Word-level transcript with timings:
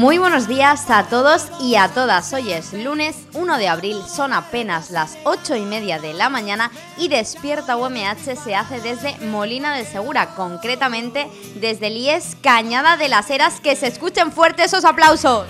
Muy 0.00 0.16
buenos 0.16 0.48
días 0.48 0.88
a 0.88 1.04
todos 1.04 1.48
y 1.60 1.74
a 1.74 1.88
todas. 1.88 2.32
Hoy 2.32 2.52
es 2.52 2.72
lunes 2.72 3.26
1 3.34 3.58
de 3.58 3.68
abril, 3.68 3.98
son 4.08 4.32
apenas 4.32 4.90
las 4.90 5.18
8 5.24 5.56
y 5.56 5.66
media 5.66 5.98
de 5.98 6.14
la 6.14 6.30
mañana 6.30 6.70
y 6.96 7.08
Despierta 7.08 7.76
UMH 7.76 8.34
se 8.42 8.54
hace 8.54 8.80
desde 8.80 9.18
Molina 9.26 9.76
de 9.76 9.84
Segura, 9.84 10.34
concretamente 10.34 11.28
desde 11.56 11.88
el 11.88 12.22
Cañada 12.40 12.96
de 12.96 13.10
las 13.10 13.28
Heras. 13.28 13.60
Que 13.60 13.76
se 13.76 13.88
escuchen 13.88 14.32
fuertes 14.32 14.72
esos 14.72 14.86
aplausos. 14.86 15.46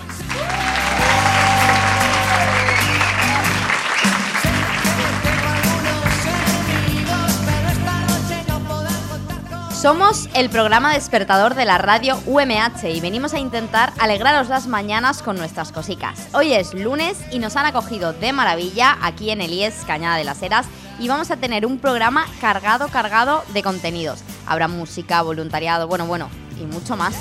Somos 9.81 10.29
el 10.35 10.51
programa 10.51 10.93
despertador 10.93 11.55
de 11.55 11.65
la 11.65 11.79
radio 11.79 12.19
UMH 12.27 12.87
y 12.93 13.01
venimos 13.01 13.33
a 13.33 13.39
intentar 13.39 13.93
alegraros 13.97 14.47
las 14.47 14.67
mañanas 14.67 15.23
con 15.23 15.37
nuestras 15.37 15.71
cositas. 15.71 16.27
Hoy 16.33 16.53
es 16.53 16.75
lunes 16.75 17.17
y 17.31 17.39
nos 17.39 17.55
han 17.55 17.65
acogido 17.65 18.13
de 18.13 18.31
maravilla 18.31 18.99
aquí 19.01 19.31
en 19.31 19.41
el 19.41 19.51
IES 19.51 19.83
Cañada 19.87 20.17
de 20.17 20.23
las 20.23 20.43
Heras 20.43 20.67
y 20.99 21.07
vamos 21.07 21.31
a 21.31 21.37
tener 21.37 21.65
un 21.65 21.79
programa 21.79 22.27
cargado, 22.39 22.89
cargado 22.89 23.43
de 23.55 23.63
contenidos. 23.63 24.19
Habrá 24.45 24.67
música, 24.67 25.23
voluntariado, 25.23 25.87
bueno, 25.87 26.05
bueno, 26.05 26.29
y 26.61 26.65
mucho 26.65 26.95
más. 26.95 27.15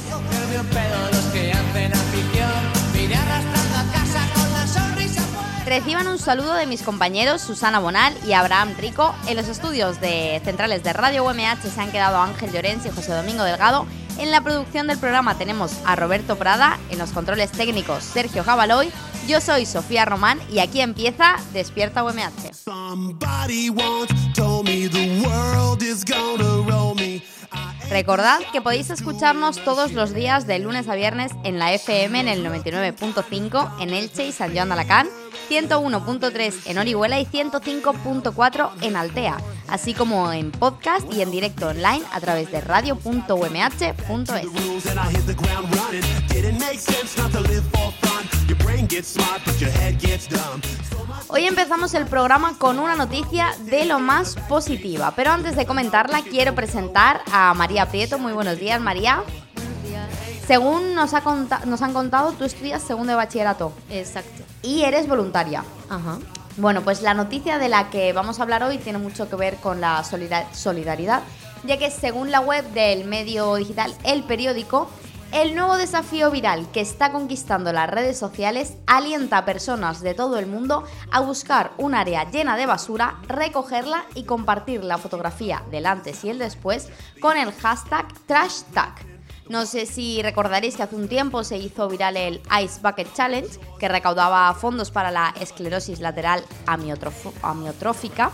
Reciban 5.71 6.09
un 6.09 6.19
saludo 6.19 6.55
de 6.55 6.67
mis 6.67 6.83
compañeros 6.83 7.43
Susana 7.43 7.79
Bonal 7.79 8.13
y 8.27 8.33
Abraham 8.33 8.75
Rico. 8.77 9.15
En 9.29 9.37
los 9.37 9.47
estudios 9.47 10.01
de 10.01 10.43
centrales 10.45 10.83
de 10.83 10.93
Radio 10.93 11.25
UMH 11.25 11.63
se 11.73 11.81
han 11.81 11.93
quedado 11.93 12.19
Ángel 12.21 12.51
Llorens 12.51 12.87
y 12.87 12.91
José 12.91 13.13
Domingo 13.13 13.45
Delgado. 13.45 13.87
En 14.19 14.33
la 14.33 14.41
producción 14.41 14.89
del 14.89 14.99
programa 14.99 15.39
tenemos 15.39 15.75
a 15.85 15.95
Roberto 15.95 16.35
Prada, 16.35 16.77
en 16.91 16.99
los 16.99 17.13
controles 17.13 17.53
técnicos 17.53 18.03
Sergio 18.03 18.43
Jabaloy. 18.43 18.91
Yo 19.29 19.41
soy 19.41 19.65
Sofía 19.65 20.05
Román 20.05 20.41
y 20.51 20.59
aquí 20.59 20.81
empieza 20.81 21.37
Despierta 21.53 22.03
UMH. 22.03 22.51
Recordad 27.91 28.41
que 28.53 28.61
podéis 28.61 28.91
escucharnos 28.91 29.65
todos 29.65 29.93
los 29.93 30.15
días 30.15 30.49
de 30.49 30.59
lunes 30.59 30.89
a 30.89 30.97
viernes 30.97 31.31
en 31.45 31.61
la 31.61 31.73
FM 31.73 32.21
en 32.21 32.29
el 32.29 32.45
99.5 32.45 33.81
en 33.81 33.91
Elche 33.91 34.27
y 34.27 34.33
San 34.33 34.53
Joan 34.53 34.69
de 34.69 34.75
Alacant, 34.75 35.11
101.3 35.51 36.55
en 36.67 36.79
Orihuela 36.79 37.19
y 37.19 37.27
105.4 37.27 38.71
en 38.83 38.95
Altea, 38.95 39.37
así 39.69 39.95
como 39.95 40.33
en 40.33 40.53
podcast 40.53 41.13
y 41.13 41.23
en 41.23 41.33
directo 41.33 41.67
online 41.69 42.03
a 42.13 42.21
través 42.21 42.53
de 42.53 42.61
radio.umh.es. 42.61 44.47
Hoy 51.29 51.47
empezamos 51.47 51.95
el 51.95 52.07
programa 52.07 52.57
con 52.59 52.79
una 52.79 52.95
noticia 52.95 53.49
de 53.65 53.85
lo 53.87 53.99
más 53.99 54.37
positiva, 54.49 55.13
pero 55.17 55.33
antes 55.33 55.57
de 55.57 55.67
comentarla 55.67 56.23
quiero 56.23 56.55
presentar 56.55 57.23
a 57.33 57.55
María 57.55 57.87
Prieto. 57.87 58.19
Muy 58.19 58.33
buenos 58.33 58.59
días, 58.59 58.81
María. 58.81 59.25
Según 60.51 60.97
nos, 60.97 61.15
ha 61.15 61.23
nos 61.65 61.81
han 61.81 61.93
contado, 61.93 62.33
tú 62.33 62.43
estudias 62.43 62.83
segundo 62.83 63.13
de 63.13 63.17
bachillerato. 63.17 63.73
Exacto. 63.89 64.43
Y 64.63 64.83
eres 64.83 65.07
voluntaria. 65.07 65.63
Ajá. 65.89 66.19
Bueno, 66.57 66.83
pues 66.83 67.03
la 67.03 67.15
noticia 67.15 67.59
de 67.59 67.69
la 67.69 67.89
que 67.89 68.13
vamos 68.13 68.41
a 68.41 68.43
hablar 68.43 68.65
hoy 68.65 68.79
tiene 68.79 68.99
mucho 68.99 69.31
que 69.31 69.37
ver 69.37 69.59
con 69.59 69.81
la 69.81 70.03
solidaridad, 70.03 71.23
ya 71.63 71.79
que 71.79 71.89
según 71.93 72.33
la 72.33 72.41
web 72.41 72.65
del 72.73 73.05
medio 73.05 73.55
digital 73.55 73.95
El 74.03 74.25
Periódico, 74.25 74.91
el 75.31 75.55
nuevo 75.55 75.79
desafío 75.79 76.33
viral 76.33 76.69
que 76.73 76.81
está 76.81 77.13
conquistando 77.13 77.73
las 77.73 77.89
redes 77.89 78.19
sociales 78.19 78.75
alienta 78.89 79.39
a 79.39 79.45
personas 79.45 80.01
de 80.01 80.15
todo 80.15 80.37
el 80.37 80.49
mundo 80.49 80.83
a 81.13 81.21
buscar 81.21 81.71
un 81.79 81.95
área 81.95 82.29
llena 82.29 82.57
de 82.57 82.67
basura, 82.67 83.21
recogerla 83.29 84.05
y 84.17 84.25
compartir 84.25 84.83
la 84.83 84.99
fotografía 84.99 85.63
del 85.71 85.87
antes 85.87 86.25
y 86.25 86.31
el 86.31 86.41
después 86.41 86.89
con 87.21 87.37
el 87.37 87.53
hashtag 87.53 88.09
TrashTag. 88.27 89.10
No 89.51 89.67
sé 89.67 89.85
si 89.85 90.23
recordaréis 90.23 90.77
que 90.77 90.85
hace 90.85 90.95
un 90.95 91.09
tiempo 91.09 91.43
se 91.43 91.57
hizo 91.57 91.89
viral 91.89 92.17
el 92.17 92.41
Ice 92.63 92.79
Bucket 92.81 93.13
Challenge, 93.15 93.49
que 93.81 93.89
recaudaba 93.89 94.55
fondos 94.55 94.93
para 94.93 95.11
la 95.11 95.35
esclerosis 95.41 95.99
lateral 95.99 96.45
amiotrófica. 96.67 98.31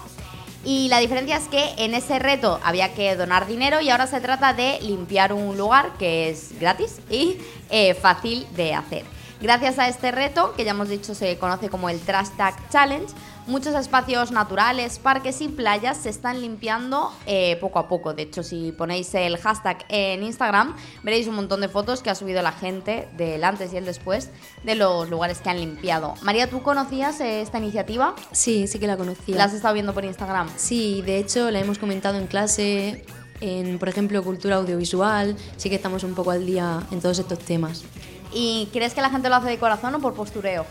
Y 0.63 0.91
la 0.91 0.99
diferencia 0.99 1.39
es 1.39 1.49
que 1.49 1.73
en 1.79 1.95
ese 1.95 2.19
reto 2.19 2.61
había 2.63 2.93
que 2.93 3.17
donar 3.17 3.47
dinero 3.47 3.81
y 3.81 3.89
ahora 3.89 4.07
se 4.07 4.21
trata 4.21 4.53
de 4.53 4.79
limpiar 4.83 5.33
un 5.33 5.57
lugar 5.57 5.93
que 5.99 6.29
es 6.29 6.53
gratis 6.61 6.99
y 7.09 7.39
eh, 7.71 7.95
fácil 7.95 8.47
de 8.55 8.75
hacer. 8.75 9.07
Gracias 9.41 9.79
a 9.79 9.89
este 9.89 10.13
reto, 10.13 10.53
que 10.55 10.65
ya 10.65 10.73
hemos 10.73 10.91
dicho 10.91 11.15
se 11.15 11.39
conoce 11.39 11.71
como 11.71 11.89
el 11.89 11.99
Trash 11.99 12.29
Tag 12.37 12.69
Challenge, 12.69 13.07
muchos 13.47 13.75
espacios 13.75 14.33
naturales, 14.33 14.99
parques 14.99 15.41
y 15.41 15.49
playas 15.49 15.97
se 15.97 16.09
están 16.09 16.41
limpiando 16.41 17.13
eh, 17.27 17.57
poco 17.61 17.79
a 17.79 17.89
poco. 17.89 18.15
De 18.15 18.23
hecho, 18.23 18.43
si 18.43 18.73
ponéis 18.73 19.15
el 19.15 19.37
hashtag 19.39 19.85
en 19.89 20.23
Instagram, 20.23 20.75
veréis 21.03 21.27
un 21.27 21.37
montón 21.37 21.61
de 21.61 21.69
fotos 21.69 22.03
que 22.03 22.11
ha 22.11 22.15
subido 22.15 22.43
la 22.43 22.53
gente 22.53 23.09
del 23.17 23.45
antes 23.45 23.73
y 23.73 23.77
el 23.77 23.85
después 23.85 24.31
de 24.65 24.75
los 24.75 25.09
lugares 25.09 25.39
que 25.39 25.51
han 25.51 25.59
limpiado. 25.59 26.15
María, 26.23 26.51
¿tú 26.51 26.63
conocías 26.63 27.21
esta 27.21 27.59
iniciativa? 27.59 28.15
Sí, 28.33 28.67
sí 28.67 28.79
que 28.79 28.87
la 28.87 28.97
conocía. 28.97 29.37
¿La 29.37 29.45
has 29.45 29.55
estado 29.55 29.75
viendo 29.75 29.95
por 29.95 30.05
Instagram? 30.05 30.49
Sí, 30.57 31.03
de 31.03 31.19
hecho 31.19 31.51
la 31.51 31.61
hemos 31.61 31.79
comentado 31.79 32.19
en 32.19 32.27
clase, 32.27 33.05
en, 33.41 33.79
por 33.79 33.89
ejemplo, 33.89 34.23
cultura 34.23 34.57
audiovisual. 34.57 35.37
Sí 35.57 35.69
que 35.69 35.77
estamos 35.77 36.05
un 36.05 36.15
poco 36.15 36.31
al 36.31 36.47
día 36.47 36.83
en 36.91 37.01
todos 37.01 37.19
estos 37.19 37.39
temas. 37.39 37.85
¿Y 38.33 38.69
crees 38.73 38.93
que 38.93 39.01
la 39.01 39.11
gente 39.11 39.29
lo 39.29 39.37
hace 39.37 39.49
de 39.49 39.59
corazón 39.59 39.95
o 39.95 40.01
por 40.01 40.15
postureo? 40.15 40.67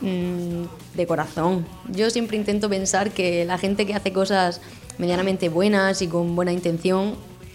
Mm, 0.00 0.64
de 0.94 1.06
corazón. 1.06 1.66
Yo 1.88 2.10
siempre 2.10 2.36
intento 2.36 2.68
pensar 2.68 3.10
que 3.10 3.44
la 3.44 3.58
gente 3.58 3.86
que 3.86 3.94
hace 3.94 4.12
cosas 4.12 4.60
medianamente 4.98 5.48
buenas 5.48 6.02
y 6.02 6.08
con 6.08 6.36
buena 6.36 6.52
intención, 6.52 7.14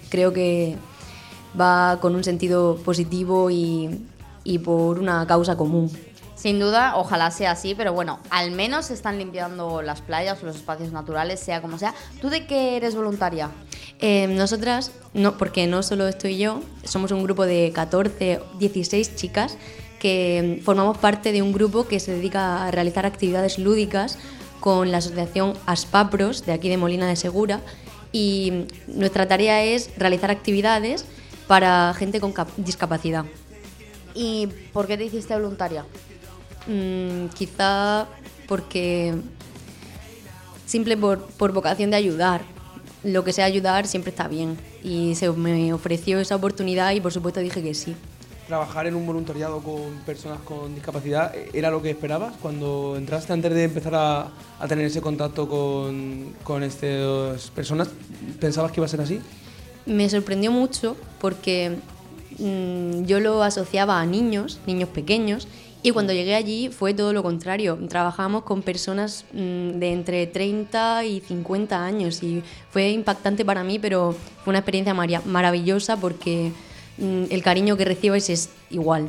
creo 0.10 0.34
que 0.34 0.76
va 1.60 2.00
con 2.02 2.16
un 2.16 2.24
sentido 2.24 2.78
positivo 2.78 3.50
y, 3.50 4.06
y 4.44 4.60
por 4.60 5.00
una 5.00 5.26
causa 5.28 5.56
común. 5.58 5.92
Sin 6.36 6.58
duda, 6.58 6.96
ojalá 6.96 7.32
sea 7.32 7.52
así, 7.52 7.76
pero 7.76 7.92
bueno, 7.92 8.20
al 8.30 8.52
menos 8.52 8.86
se 8.86 8.94
están 8.94 9.18
limpiando 9.18 9.82
las 9.82 10.02
playas 10.02 10.42
los 10.42 10.56
espacios 10.56 10.94
naturales, 10.94 11.42
sea 11.42 11.62
como 11.62 11.78
sea. 11.78 11.94
¿Tú 12.22 12.30
de 12.30 12.48
qué 12.48 12.78
eres 12.78 12.96
voluntaria? 12.96 13.50
Eh, 14.00 14.28
nosotras, 14.28 14.94
no, 15.14 15.38
porque 15.38 15.68
no 15.68 15.84
solo 15.84 16.08
estoy 16.08 16.38
yo, 16.38 16.62
somos 16.86 17.12
un 17.12 17.24
grupo 17.24 17.46
de 17.46 17.74
14, 17.76 18.40
16 18.58 19.18
chicas 19.18 19.58
que 20.00 20.62
formamos 20.64 20.98
parte 20.98 21.32
de 21.32 21.42
un 21.42 21.52
grupo 21.52 21.88
que 21.88 22.00
se 22.00 22.14
dedica 22.14 22.66
a 22.66 22.72
realizar 22.72 23.06
actividades 23.06 23.60
lúdicas 23.60 24.18
con 24.60 24.92
la 24.92 24.98
asociación 24.98 25.54
Aspapros 25.66 26.46
de 26.46 26.54
aquí 26.54 26.70
de 26.70 26.78
Molina 26.78 27.08
de 27.08 27.16
Segura 27.16 27.62
y 28.12 28.66
nuestra 28.88 29.28
tarea 29.28 29.64
es 29.64 29.92
realizar 29.98 30.32
actividades 30.32 31.06
para 31.48 31.94
gente 31.94 32.20
con 32.20 32.34
discapacidad. 32.58 33.26
¿Y 34.16 34.48
por 34.74 34.88
qué 34.88 34.98
te 34.98 35.06
hiciste 35.06 35.34
voluntaria? 35.34 35.86
Mm, 36.68 37.28
quizá 37.36 38.08
porque 38.48 39.14
simple 40.66 40.98
por, 40.98 41.26
por 41.28 41.52
vocación 41.52 41.92
de 41.92 41.98
ayudar. 41.98 42.42
Lo 43.04 43.24
que 43.24 43.34
sea 43.34 43.46
ayudar 43.46 43.88
siempre 43.88 44.10
está 44.10 44.28
bien. 44.28 44.58
Y 44.84 45.16
se 45.16 45.30
me 45.30 45.74
ofreció 45.74 46.20
esa 46.20 46.36
oportunidad 46.36 46.92
y 46.94 47.02
por 47.02 47.14
supuesto 47.14 47.40
dije 47.40 47.62
que 47.62 47.74
sí 47.74 47.96
trabajar 48.50 48.88
en 48.88 48.96
un 48.96 49.06
voluntariado 49.06 49.60
con 49.60 50.00
personas 50.08 50.40
con 50.40 50.74
discapacidad 50.74 51.32
era 51.54 51.70
lo 51.70 51.84
que 51.84 51.92
esperabas 51.92 52.34
cuando 52.42 52.96
entraste 52.98 53.32
antes 53.32 53.54
de 53.54 53.64
empezar 53.64 53.94
a, 53.94 54.32
tener 54.68 54.86
ese 54.86 55.02
contacto 55.02 55.48
con, 55.48 56.34
con 56.44 56.64
estas 56.64 57.52
personas? 57.52 57.90
¿Pensabas 58.40 58.72
que 58.72 58.80
iba 58.80 58.86
a 58.86 58.90
ser 58.90 59.02
así? 59.02 59.22
Me 59.86 60.10
sorprendió 60.10 60.52
mucho 60.52 60.98
porque 61.22 61.78
mm, 62.40 63.04
yo 63.04 63.20
lo 63.20 63.44
asociaba 63.44 64.02
a 64.02 64.06
niños, 64.08 64.60
niños 64.66 64.90
pequeños, 64.90 65.48
Y 65.82 65.92
cuando 65.92 66.12
llegué 66.12 66.36
allí 66.36 66.70
fue 66.70 66.94
todo 66.94 67.14
lo 67.14 67.24
contrario. 67.24 67.78
Trabajamos 67.88 68.44
con 68.44 68.62
personas 68.64 69.24
mm, 69.32 69.80
de 69.80 69.94
entre 69.94 70.28
30 70.28 71.06
y 71.06 71.22
50 71.22 71.86
años 71.86 72.22
y 72.22 72.44
fue 72.72 72.90
impactante 72.90 73.46
para 73.46 73.64
mí, 73.64 73.80
pero 73.80 74.14
fue 74.44 74.52
una 74.52 74.60
experiencia 74.60 74.94
maravillosa 74.94 75.96
porque 75.96 76.52
mm, 76.52 76.69
el 77.00 77.42
cariño 77.44 77.78
que 77.78 77.86
recibes 77.86 78.30
es 78.30 78.50
igual 78.70 79.08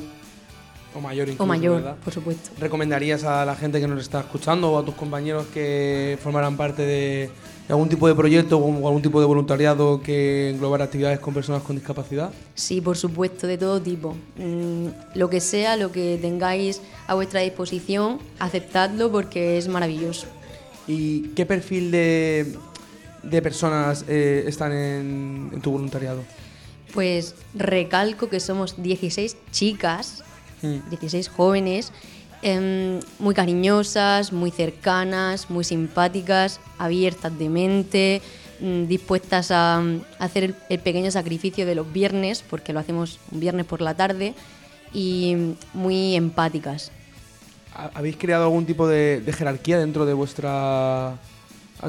O 0.95 1.01
mayor 1.01 1.29
incluso, 1.29 1.43
o 1.43 1.47
mayor, 1.47 1.77
¿verdad? 1.77 1.97
por 2.05 2.13
supuesto. 2.13 2.51
¿Recomendarías 2.59 3.25
a 3.25 3.45
la 3.45 3.55
gente 3.55 3.81
que 3.81 3.87
nos 3.87 4.01
está 4.01 4.21
escuchando 4.21 4.73
o 4.73 4.79
a 4.79 4.85
tus 4.85 4.95
compañeros 4.95 5.47
que 5.53 6.19
formaran 6.23 6.57
parte 6.57 6.83
de, 6.83 7.31
de 7.69 7.73
algún 7.73 7.89
tipo 7.89 8.09
de 8.09 8.15
proyecto 8.15 8.59
o 8.59 8.87
algún 8.89 9.03
tipo 9.03 9.21
de 9.21 9.27
voluntariado 9.27 10.01
que 10.03 10.51
englobara 10.51 10.85
actividades 10.87 11.21
con 11.21 11.33
personas 11.35 11.63
con 11.63 11.77
discapacidad? 11.77 12.31
Sí, 12.55 12.81
por 12.81 12.97
supuesto, 12.97 13.47
de 13.47 13.57
todo 13.59 13.81
tipo. 13.81 14.17
Mm, 14.37 14.87
lo 15.15 15.31
que 15.31 15.41
sea, 15.41 15.77
lo 15.77 15.93
que 15.93 16.19
tengáis 16.21 16.81
a 17.07 17.15
vuestra 17.15 17.41
disposición, 17.41 18.19
aceptadlo 18.41 19.11
porque 19.13 19.59
es 19.59 19.69
maravilloso. 19.69 20.27
¿Y 20.89 21.29
qué 21.37 21.47
perfil 21.47 21.93
de, 21.93 22.57
de 23.23 23.43
personas 23.43 24.05
eh, 24.09 24.43
están 24.49 24.73
en, 24.73 25.51
en 25.53 25.61
tu 25.61 25.71
voluntariado? 25.71 26.23
Pues 26.95 27.35
recalco 27.55 28.29
que 28.29 28.41
somos 28.41 28.83
16 28.83 29.37
chicas, 29.53 30.25
Mm. 30.63 30.91
16 30.91 31.29
jóvenes, 31.31 31.91
em, 32.43 33.01
muy 33.19 33.35
cariñosas, 33.35 34.31
muy 34.33 34.51
cercanas, 34.51 35.49
muy 35.49 35.65
simpáticas, 35.65 36.61
abiertas 36.79 37.39
de 37.39 37.49
mente, 37.49 38.21
mm, 38.61 38.85
dispuestas 38.87 39.51
a, 39.53 39.81
mm, 39.81 40.03
hacer 40.19 40.45
el, 40.45 40.55
el 40.69 40.79
pequeño 40.81 41.11
sacrificio 41.11 41.65
de 41.65 41.75
los 41.75 41.91
viernes, 41.91 42.45
porque 42.49 42.75
lo 42.75 42.81
hacemos 42.81 43.19
un 43.33 43.41
viernes 43.41 43.65
por 43.65 43.81
la 43.81 43.95
tarde, 43.95 44.35
y 44.93 45.35
mm, 45.37 45.53
muy 45.79 46.15
empáticas. 46.15 46.91
¿Ha- 47.75 47.91
¿Habéis 47.95 48.17
creado 48.17 48.45
algún 48.45 48.67
tipo 48.67 48.87
de, 48.87 49.23
de 49.23 49.33
jerarquía 49.33 49.79
dentro 49.79 50.05
de 50.05 50.13
vuestra 50.13 51.17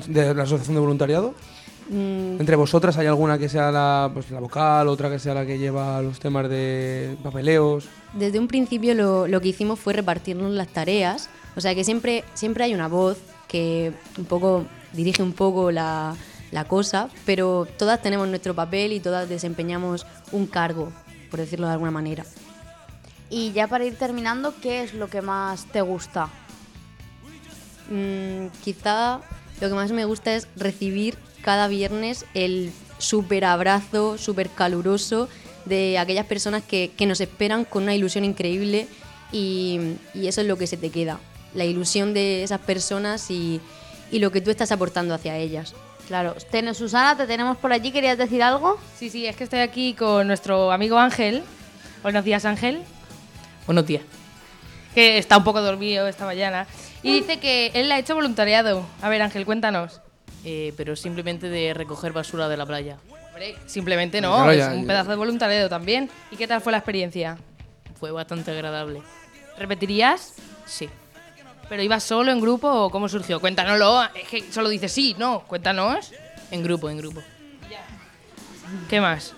de 0.08 0.34
la 0.34 0.44
asociación 0.44 0.76
de 0.76 0.80
voluntariado? 0.80 1.34
Mm, 1.90 2.40
Entre 2.40 2.56
vosotras 2.56 2.98
hay 2.98 3.08
alguna 3.08 3.38
que 3.38 3.50
sea 3.50 3.72
la, 3.72 4.10
pues, 4.14 4.30
la 4.32 4.40
vocal, 4.40 4.88
otra 4.88 5.10
que 5.10 5.20
sea 5.20 5.34
la 5.34 5.46
que 5.46 5.58
lleva 5.58 6.02
los 6.02 6.20
temas 6.20 6.50
de 6.50 7.18
papeleos. 7.24 7.86
Desde 8.14 8.40
un 8.40 8.48
principio 8.48 8.94
lo, 8.96 9.28
lo 9.28 9.42
que 9.42 9.50
hicimos 9.50 9.80
fue 9.80 9.94
repartirnos 9.94 10.52
las 10.52 10.68
tareas, 10.68 11.30
o 11.56 11.62
sea 11.62 11.76
que 11.76 11.84
siempre, 11.84 12.24
siempre 12.34 12.64
hay 12.64 12.74
una 12.74 12.88
voz 12.88 13.18
que 13.48 13.94
un 14.18 14.26
poco 14.26 14.66
dirige 14.94 15.24
un 15.24 15.34
poco 15.34 15.72
la, 15.72 16.16
la 16.52 16.66
cosa, 16.66 17.10
pero 17.26 17.68
todas 17.78 18.02
tenemos 18.02 18.28
nuestro 18.28 18.54
papel 18.54 18.94
y 18.94 19.00
todas 19.00 19.28
desempeñamos 19.28 20.06
un 20.32 20.48
cargo, 20.48 20.92
por 21.30 21.40
decirlo 21.40 21.68
de 21.68 21.74
alguna 21.74 21.92
manera. 21.92 22.26
Y 23.30 23.52
ya 23.54 23.68
para 23.68 23.86
ir 23.86 23.96
terminando, 23.96 24.54
¿qué 24.62 24.84
es 24.84 24.94
lo 24.94 25.10
que 25.10 25.22
más 25.22 25.66
te 25.66 25.82
gusta? 25.82 26.30
Mm, 27.90 28.48
quizá 28.64 29.22
lo 29.60 29.68
que 29.68 29.74
más 29.74 29.92
me 29.92 30.06
gusta 30.06 30.34
es 30.34 30.48
recibir 30.56 31.18
cada 31.42 31.68
viernes 31.68 32.26
el 32.34 32.72
súper 32.98 33.46
abrazo, 33.46 34.18
súper 34.18 34.50
caluroso 34.50 35.28
de 35.66 35.98
aquellas 36.00 36.26
personas 36.26 36.64
que, 36.64 36.92
que 36.98 37.06
nos 37.06 37.20
esperan 37.22 37.66
con 37.66 37.84
una 37.84 37.96
ilusión 37.96 38.24
increíble 38.26 38.88
y, 39.32 39.80
y 40.14 40.28
eso 40.28 40.42
es 40.42 40.48
lo 40.48 40.58
que 40.58 40.68
se 40.68 40.78
te 40.78 40.90
queda, 40.90 41.20
la 41.54 41.66
ilusión 41.66 42.14
de 42.14 42.44
esas 42.44 42.60
personas 42.60 43.30
y, 43.32 43.60
y 44.12 44.20
lo 44.20 44.32
que 44.32 44.42
tú 44.42 44.50
estás 44.52 44.72
aportando 44.72 45.14
hacia 45.14 45.38
ellas. 45.38 45.74
Claro, 46.08 46.36
Ten- 46.52 46.74
Susana, 46.76 47.16
te 47.16 47.26
tenemos 47.28 47.58
por 47.58 47.72
allí, 47.72 47.92
¿querías 47.92 48.18
decir 48.18 48.44
algo? 48.44 48.78
Sí, 48.98 49.10
sí, 49.10 49.26
es 49.28 49.36
que 49.36 49.44
estoy 49.46 49.60
aquí 49.60 49.94
con 49.94 50.28
nuestro 50.28 50.72
amigo 50.72 50.98
Ángel. 50.98 51.44
Buenos 52.04 52.26
días, 52.26 52.44
Ángel. 52.46 52.82
Buenos 53.66 53.86
días. 53.86 54.02
Que 54.94 55.18
está 55.18 55.38
un 55.38 55.44
poco 55.46 55.62
dormido 55.62 56.08
esta 56.08 56.26
mañana. 56.26 56.68
Y 57.04 57.14
dice 57.14 57.40
que 57.40 57.72
él 57.76 57.90
ha 57.92 57.98
hecho 58.00 58.14
voluntariado. 58.16 58.86
A 59.02 59.08
ver, 59.08 59.22
Ángel, 59.22 59.46
cuéntanos. 59.46 60.02
Eh, 60.44 60.74
pero 60.76 60.96
simplemente 60.96 61.50
de 61.50 61.74
recoger 61.74 62.12
basura 62.14 62.50
de 62.50 62.58
la 62.58 62.66
playa. 62.66 62.98
Hombre, 63.28 63.56
simplemente 63.68 64.20
no, 64.22 64.34
Claro, 64.36 64.52
es 64.52 64.58
ya- 64.58 64.74
un 64.74 64.88
pedazo 64.88 65.12
de 65.12 65.16
voluntariado 65.16 65.70
también. 65.70 66.10
¿Y 66.32 66.36
qué 66.36 66.48
tal 66.48 66.62
fue 66.62 66.72
la 66.72 66.80
experiencia? 66.80 67.38
Fue 68.00 68.12
bastante 68.12 68.52
agradable. 68.52 69.02
¿Repetirías? 69.58 70.34
Sí. 70.66 70.90
¿Pero 71.70 71.84
ibas 71.84 72.04
solo, 72.04 72.32
en 72.32 72.42
grupo 72.42 72.68
o 72.70 72.90
cómo 72.90 73.08
surgió? 73.08 73.40
Cuéntanoslo. 73.40 74.04
Es 74.16 74.28
que 74.28 74.52
solo 74.52 74.68
dices 74.70 74.92
sí, 74.92 75.16
no. 75.18 75.42
Cuéntanos. 75.48 76.12
En 76.50 76.64
grupo, 76.64 76.90
en 76.90 76.98
grupo. 76.98 77.22
¿Qué 78.90 79.00
más? 79.02 79.34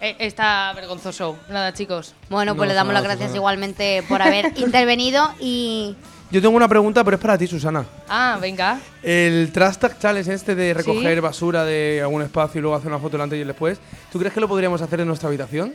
Eh, 0.00 0.16
está 0.20 0.72
vergonzoso. 0.74 1.38
Nada, 1.48 1.72
chicos. 1.72 2.14
Bueno, 2.28 2.54
pues 2.54 2.66
No, 2.66 2.72
le 2.72 2.74
damos 2.74 2.94
las 2.94 3.02
gracias 3.02 3.26
Susana. 3.30 3.36
igualmente 3.38 4.04
por 4.08 4.22
haber 4.22 4.52
intervenido 4.56 5.34
y 5.40 5.96
Yo 6.30 6.40
tengo 6.40 6.56
una 6.56 6.68
pregunta, 6.68 7.02
pero 7.02 7.16
es 7.16 7.20
para 7.20 7.36
ti, 7.36 7.46
Susana. 7.48 7.84
Ah, 8.08 8.38
venga. 8.40 8.78
El 9.02 9.50
Trash 9.52 9.76
Tag 9.78 9.98
Challenge 9.98 10.32
este 10.32 10.54
de 10.54 10.72
recoger 10.74 11.14
Sí. 11.14 11.20
basura 11.20 11.64
de 11.64 12.00
algún 12.02 12.22
espacio 12.22 12.58
y 12.58 12.62
luego 12.62 12.76
hacer 12.76 12.88
una 12.88 12.98
foto 13.00 13.16
delante 13.16 13.36
y 13.36 13.40
el 13.40 13.48
después, 13.48 13.78
¿tú 14.12 14.18
crees 14.20 14.32
que 14.32 14.40
lo 14.40 14.46
podríamos 14.46 14.80
hacer 14.82 15.00
en 15.00 15.08
nuestra 15.08 15.28
habitación? 15.28 15.74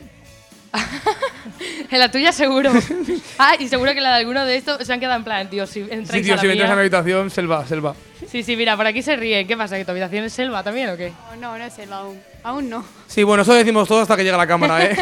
En 1.90 1.98
la 2.00 2.10
tuya 2.10 2.32
seguro. 2.32 2.72
ah, 3.38 3.54
y 3.60 3.68
seguro 3.68 3.92
que 3.92 4.00
la 4.00 4.08
de 4.10 4.14
alguno 4.16 4.44
de 4.44 4.56
estos 4.56 4.84
se 4.84 4.92
han 4.92 4.98
quedado 4.98 5.16
en 5.18 5.24
plan, 5.24 5.48
tío, 5.50 5.66
si 5.66 5.80
entráis 5.80 6.08
Sí, 6.10 6.22
tío, 6.22 6.32
a 6.32 6.36
la 6.36 6.42
si 6.42 6.48
entras 6.48 6.66
mía. 6.68 6.72
a 6.72 6.76
mi 6.76 6.80
habitación, 6.80 7.30
selva, 7.30 7.64
selva. 7.66 7.94
Sí, 8.28 8.42
sí, 8.42 8.56
mira, 8.56 8.76
por 8.76 8.86
aquí 8.86 9.02
se 9.02 9.14
ríen. 9.14 9.46
¿Qué 9.46 9.56
pasa? 9.56 9.76
¿Que 9.76 9.84
tu 9.84 9.90
habitación 9.92 10.24
es 10.24 10.32
selva 10.32 10.62
también 10.64 10.88
o 10.90 10.96
qué? 10.96 11.12
No, 11.38 11.56
no 11.56 11.64
es 11.64 11.72
selva 11.74 11.98
aún. 11.98 12.18
Aún 12.44 12.68
no. 12.68 12.84
Sí, 13.06 13.22
bueno, 13.22 13.42
eso 13.42 13.54
decimos 13.54 13.88
todo 13.88 14.02
hasta 14.02 14.16
que 14.16 14.22
llega 14.22 14.36
la 14.36 14.46
cámara, 14.46 14.84
¿eh? 14.84 14.96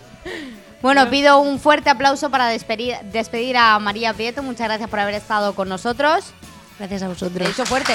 bueno, 0.80 1.10
pido 1.10 1.40
un 1.40 1.58
fuerte 1.58 1.90
aplauso 1.90 2.30
para 2.30 2.46
despedir, 2.46 2.96
despedir 3.12 3.56
a 3.56 3.78
María 3.80 4.14
Prieto. 4.14 4.44
Muchas 4.44 4.68
gracias 4.68 4.88
por 4.88 5.00
haber 5.00 5.14
estado 5.14 5.54
con 5.54 5.68
nosotros. 5.68 6.32
Gracias 6.78 7.02
a 7.02 7.06
he 7.06 7.08
vosotros. 7.08 7.68
fuerte. 7.68 7.94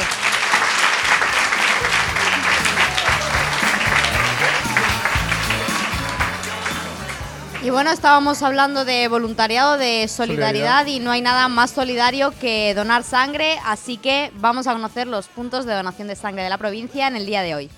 Y 7.63 7.69
bueno, 7.69 7.91
estábamos 7.91 8.43
hablando 8.43 8.83
de 8.83 9.07
voluntariado, 9.07 9.77
de 9.77 10.05
solidaridad, 10.09 10.79
Solidaridad. 10.81 10.85
y 10.87 10.99
no 10.99 11.11
hay 11.11 11.21
nada 11.21 11.47
más 11.47 11.71
solidario 11.71 12.33
que 12.41 12.73
donar 12.75 13.03
sangre, 13.03 13.57
así 13.63 13.95
que 13.95 14.33
vamos 14.35 14.67
a 14.67 14.73
conocer 14.73 15.07
los 15.07 15.27
puntos 15.29 15.65
de 15.65 15.73
donación 15.73 16.09
de 16.09 16.17
sangre 16.17 16.43
de 16.43 16.49
la 16.49 16.57
provincia 16.57 17.07
en 17.07 17.15
el 17.15 17.25
día 17.25 17.41
de 17.41 17.55
hoy. 17.55 17.71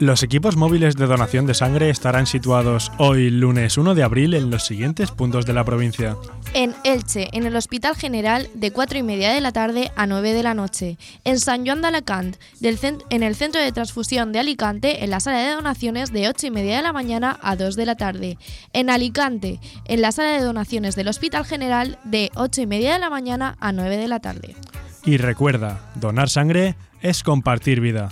Los 0.00 0.22
equipos 0.22 0.56
móviles 0.56 0.96
de 0.96 1.04
donación 1.04 1.44
de 1.44 1.52
sangre 1.52 1.90
estarán 1.90 2.26
situados 2.26 2.90
hoy, 2.96 3.28
lunes 3.28 3.76
1 3.76 3.94
de 3.94 4.02
abril, 4.02 4.32
en 4.32 4.50
los 4.50 4.64
siguientes 4.64 5.10
puntos 5.10 5.44
de 5.44 5.52
la 5.52 5.62
provincia. 5.62 6.16
En 6.54 6.74
Elche, 6.84 7.28
en 7.34 7.44
el 7.44 7.54
Hospital 7.54 7.94
General, 7.96 8.48
de 8.54 8.70
4 8.70 8.96
y 8.96 9.02
media 9.02 9.30
de 9.30 9.42
la 9.42 9.52
tarde 9.52 9.92
a 9.96 10.06
9 10.06 10.32
de 10.32 10.42
la 10.42 10.54
noche. 10.54 10.96
En 11.24 11.38
San 11.38 11.66
Joan 11.66 11.82
de 11.82 11.88
Alacant, 11.88 12.38
del 12.60 12.78
en 13.10 13.22
el 13.22 13.34
Centro 13.34 13.60
de 13.60 13.72
Transfusión 13.72 14.32
de 14.32 14.38
Alicante, 14.38 15.04
en 15.04 15.10
la 15.10 15.20
sala 15.20 15.40
de 15.40 15.52
donaciones, 15.52 16.14
de 16.14 16.30
8 16.30 16.46
y 16.46 16.50
media 16.50 16.78
de 16.78 16.82
la 16.82 16.94
mañana 16.94 17.38
a 17.42 17.54
2 17.56 17.76
de 17.76 17.84
la 17.84 17.96
tarde. 17.96 18.38
En 18.72 18.88
Alicante, 18.88 19.60
en 19.84 20.00
la 20.00 20.12
sala 20.12 20.30
de 20.30 20.42
donaciones 20.42 20.96
del 20.96 21.08
Hospital 21.08 21.44
General, 21.44 21.98
de 22.04 22.30
8 22.36 22.62
y 22.62 22.66
media 22.66 22.94
de 22.94 23.00
la 23.00 23.10
mañana 23.10 23.58
a 23.60 23.70
9 23.72 23.98
de 23.98 24.08
la 24.08 24.20
tarde. 24.20 24.56
Y 25.04 25.18
recuerda, 25.18 25.92
donar 25.96 26.30
sangre 26.30 26.74
es 27.02 27.22
compartir 27.22 27.82
vida. 27.82 28.08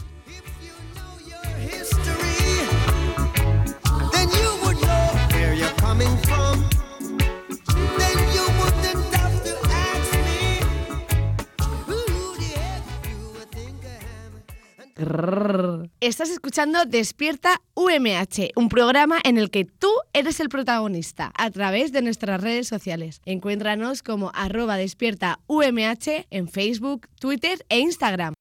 Estás 16.01 16.31
escuchando 16.31 16.85
Despierta 16.85 17.61
UMH, 17.75 18.51
un 18.57 18.69
programa 18.69 19.19
en 19.23 19.39
el 19.39 19.51
que 19.51 19.65
tú 19.65 19.91
eres 20.13 20.41
el 20.41 20.49
protagonista 20.49 21.31
a 21.37 21.51
través 21.51 21.93
de 21.93 22.03
nuestras 22.03 22.41
redes 22.41 22.67
sociales. 22.67 23.21
Encuéntranos 23.25 24.03
como 24.03 24.33
arroba 24.35 24.77
despierta 24.77 25.39
UMH 25.47 26.27
en 26.31 26.49
Facebook, 26.49 27.07
Twitter 27.21 27.65
e 27.69 27.79
Instagram. 27.79 28.35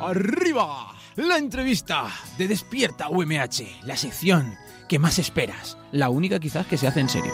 ¡Arriba! 0.00 0.94
La 1.16 1.38
entrevista 1.38 2.06
de 2.38 2.46
Despierta 2.46 3.08
UMH, 3.08 3.82
la 3.84 3.96
sección 3.96 4.54
que 4.88 5.00
más 5.00 5.18
esperas, 5.18 5.76
la 5.90 6.10
única 6.10 6.38
quizás 6.38 6.66
que 6.66 6.76
se 6.76 6.86
hace 6.86 7.00
en 7.00 7.08
serio. 7.08 7.32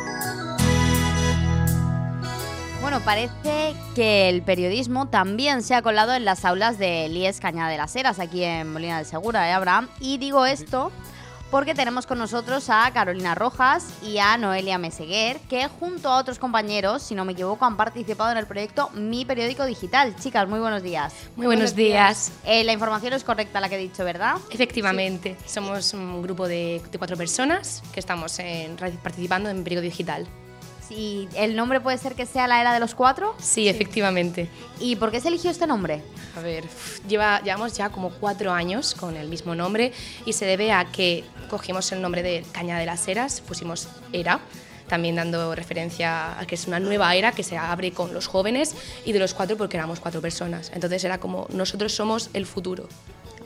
Bueno, 2.92 3.06
parece 3.06 3.75
que 3.94 4.28
el 4.28 4.42
periodismo 4.42 5.08
también 5.08 5.62
se 5.62 5.75
ha 5.75 5.80
colado 5.80 6.12
en 6.12 6.26
las 6.26 6.44
aulas 6.44 6.76
de 6.76 7.08
Lies 7.08 7.40
Cañada 7.40 7.70
de 7.70 7.78
las 7.78 7.96
Heras, 7.96 8.18
aquí 8.18 8.44
en 8.44 8.70
Molina 8.70 8.99
de 8.99 9.06
Segura, 9.06 9.49
¿eh, 9.49 9.52
Abraham? 9.52 9.88
Y 9.99 10.18
digo 10.18 10.44
esto 10.44 10.92
porque 11.50 11.75
tenemos 11.75 12.06
con 12.06 12.18
nosotros 12.18 12.68
a 12.68 12.90
Carolina 12.92 13.34
Rojas 13.34 13.87
y 14.02 14.18
a 14.18 14.37
Noelia 14.37 14.76
Meseguer, 14.76 15.38
que 15.49 15.68
junto 15.68 16.11
a 16.11 16.18
otros 16.18 16.38
compañeros, 16.38 17.02
si 17.02 17.14
no 17.14 17.25
me 17.25 17.32
equivoco, 17.32 17.64
han 17.64 17.78
participado 17.78 18.30
en 18.32 18.37
el 18.37 18.46
proyecto 18.46 18.90
Mi 18.90 19.25
Periódico 19.25 19.64
Digital. 19.64 20.14
Chicas, 20.16 20.46
muy 20.46 20.61
buenos 20.61 20.82
días. 20.82 21.14
Muy 21.34 21.46
buenos 21.46 21.75
días. 21.75 22.30
Eh, 22.44 22.62
la 22.62 22.75
información 22.75 23.14
es 23.14 23.25
correcta 23.25 23.58
la 23.58 23.70
que 23.70 23.76
he 23.76 23.78
dicho, 23.78 24.04
¿verdad? 24.04 24.34
Efectivamente, 24.50 25.38
somos 25.46 25.94
un 25.94 26.20
grupo 26.20 26.46
de, 26.46 26.82
de 26.92 26.99
cuatro 26.99 27.16
personas 27.16 27.82
que 27.94 28.00
estamos 28.00 28.38
en- 28.38 28.76
participando 29.02 29.49
en 29.49 29.64
Periódico 29.64 29.90
Digital. 29.90 30.26
Sí, 30.89 31.29
¿el 31.37 31.55
nombre 31.55 31.81
puede 31.81 31.97
ser 31.97 32.15
que 32.15 32.27
sea 32.27 32.47
la 32.49 32.61
era 32.61 32.75
de 32.75 32.81
los 32.81 32.95
cuatro? 32.95 33.35
Sí, 33.39 33.69
efectivamente. 33.69 34.49
¿Y 34.81 34.97
por 34.97 35.11
qué 35.11 35.21
se 35.21 35.29
eligió 35.29 35.51
este 35.51 35.67
nombre? 35.67 36.03
A 36.37 36.41
ver, 36.41 36.65
lleva, 37.09 37.41
llevamos 37.43 37.75
ya 37.75 37.91
como 37.91 38.11
cuatro 38.11 38.53
años 38.53 38.95
con 38.95 39.17
el 39.17 39.29
mismo 39.29 39.55
nombre 39.55 39.93
y 40.27 40.33
se 40.33 40.45
debe 40.45 40.73
a 40.73 40.87
que 40.87 41.25
cogimos 41.49 41.91
el 41.93 42.03
nombre 42.03 42.23
de 42.23 42.45
Cañada 42.53 42.81
de 42.81 42.87
las 42.87 43.07
Eras, 43.07 43.41
pusimos 43.41 43.89
Era, 44.12 44.41
también 44.89 45.17
dando 45.17 45.55
referencia 45.55 46.39
a 46.39 46.47
que 46.47 46.55
es 46.57 46.67
una 46.67 46.81
nueva 46.81 47.15
era 47.15 47.33
que 47.33 47.43
se 47.43 47.57
abre 47.57 47.93
con 47.93 48.12
los 48.12 48.27
jóvenes 48.27 48.75
y 49.05 49.12
de 49.12 49.19
los 49.19 49.35
cuatro 49.35 49.57
porque 49.57 49.77
éramos 49.77 50.01
cuatro 50.01 50.21
personas. 50.21 50.71
Entonces 50.75 51.03
era 51.05 51.19
como 51.19 51.47
nosotros 51.51 51.95
somos 51.95 52.29
el 52.35 52.45
futuro. 52.45 52.89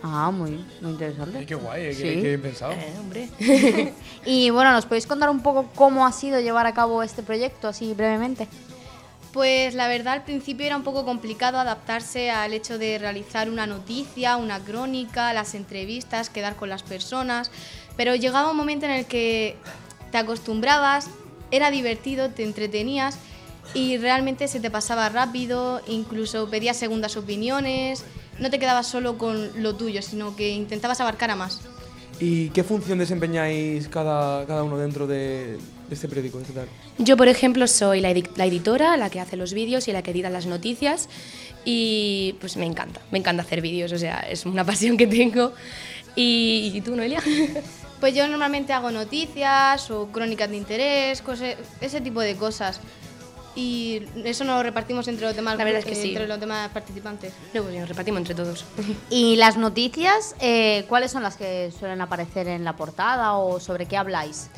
Ah, 0.02 0.30
muy, 0.30 0.64
muy 0.80 0.92
interesante. 0.92 1.44
Qué 1.46 1.54
guay, 1.54 1.84
eh, 1.84 1.88
qué, 1.90 1.94
Sí. 1.94 2.02
qué 2.02 2.28
bien 2.28 2.42
pensado. 2.42 2.72
Eh, 2.72 2.94
hombre. 2.98 3.28
Y 4.24 4.50
bueno, 4.50 4.72
¿nos 4.72 4.86
podéis 4.86 5.06
contar 5.06 5.30
un 5.30 5.40
poco 5.40 5.68
cómo 5.74 6.06
ha 6.06 6.12
sido 6.12 6.40
llevar 6.40 6.66
a 6.66 6.74
cabo 6.74 7.02
este 7.02 7.22
proyecto, 7.22 7.68
así 7.68 7.94
brevemente? 7.94 8.48
Pues 9.32 9.74
la 9.74 9.86
verdad 9.86 10.14
al 10.14 10.24
principio 10.24 10.66
era 10.66 10.76
un 10.76 10.82
poco 10.82 11.04
complicado 11.04 11.58
adaptarse 11.58 12.30
al 12.30 12.54
hecho 12.54 12.78
de 12.78 12.98
realizar 12.98 13.50
una 13.50 13.66
noticia, 13.66 14.36
una 14.36 14.60
crónica, 14.60 15.32
las 15.34 15.54
entrevistas, 15.54 16.30
quedar 16.30 16.56
con 16.56 16.70
las 16.70 16.82
personas, 16.82 17.50
pero 17.96 18.14
llegaba 18.14 18.50
un 18.50 18.56
momento 18.56 18.86
en 18.86 18.92
el 18.92 19.04
que 19.06 19.56
te 20.10 20.18
acostumbrabas, 20.18 21.08
era 21.50 21.70
divertido, 21.70 22.30
te 22.30 22.44
entretenías 22.44 23.18
y 23.74 23.98
realmente 23.98 24.48
se 24.48 24.58
te 24.58 24.70
pasaba 24.70 25.08
rápido, 25.10 25.82
incluso 25.86 26.48
pedías 26.48 26.76
segundas 26.78 27.16
opiniones, 27.16 28.04
no 28.38 28.50
te 28.50 28.58
quedabas 28.58 28.86
solo 28.86 29.18
con 29.18 29.62
lo 29.62 29.74
tuyo, 29.76 30.02
sino 30.02 30.36
que 30.36 30.50
intentabas 30.50 31.00
abarcar 31.00 31.30
a 31.30 31.36
más. 31.36 31.60
¿Y 32.18 32.48
qué 32.50 32.64
función 32.64 32.98
desempeñáis 32.98 33.88
cada, 33.88 34.46
cada 34.46 34.62
uno 34.62 34.78
dentro 34.78 35.06
de, 35.06 35.58
de 35.88 35.94
este 35.94 36.08
periódico 36.08 36.38
digital? 36.38 36.66
Yo, 36.98 37.16
por 37.16 37.28
ejemplo, 37.28 37.66
soy 37.66 38.00
la, 38.00 38.10
edi- 38.10 38.28
la 38.36 38.46
editora, 38.46 38.96
la 38.96 39.10
que 39.10 39.20
hace 39.20 39.36
los 39.36 39.52
vídeos 39.52 39.86
y 39.88 39.92
la 39.92 40.02
que 40.02 40.12
edita 40.12 40.30
las 40.30 40.46
noticias 40.46 41.08
y 41.64 42.34
pues 42.40 42.56
me 42.56 42.64
encanta, 42.64 43.00
me 43.10 43.18
encanta 43.18 43.42
hacer 43.42 43.60
vídeos, 43.60 43.92
o 43.92 43.98
sea, 43.98 44.20
es 44.20 44.46
una 44.46 44.64
pasión 44.72 44.96
que 44.96 45.06
tengo. 45.06 45.52
¿Y, 46.14 46.72
y 46.74 46.80
tú, 46.80 46.96
Noelia? 46.96 47.22
Pues 48.00 48.14
yo 48.14 48.26
normalmente 48.28 48.72
hago 48.72 48.90
noticias 48.90 49.90
o 49.90 50.06
crónicas 50.06 50.48
de 50.48 50.56
interés, 50.56 51.20
cose- 51.20 51.56
ese 51.82 52.00
tipo 52.00 52.20
de 52.22 52.34
cosas. 52.36 52.80
Y 53.56 54.02
eso 54.24 54.44
nos 54.44 54.58
lo 54.58 54.62
repartimos 54.62 55.08
entre 55.08 55.26
los 55.26 55.34
demás, 55.34 55.56
La 55.56 55.64
verdad 55.64 55.80
es 55.80 55.86
que 55.86 55.92
eh, 55.92 56.02
sí. 56.02 56.08
entre 56.10 56.28
los 56.28 56.38
demás 56.38 56.68
participantes. 56.68 57.32
Luego 57.52 57.70
nos 57.70 57.88
repartimos 57.88 58.18
entre 58.18 58.34
todos. 58.34 58.64
¿Y 59.10 59.36
las 59.36 59.56
noticias, 59.56 60.36
eh, 60.40 60.84
cuáles 60.88 61.10
son 61.10 61.22
las 61.22 61.36
que 61.36 61.72
suelen 61.76 62.00
aparecer 62.00 62.46
en 62.48 62.64
la 62.64 62.76
portada 62.76 63.34
o 63.34 63.58
sobre 63.58 63.86
qué 63.86 63.96
habláis? 63.96 64.50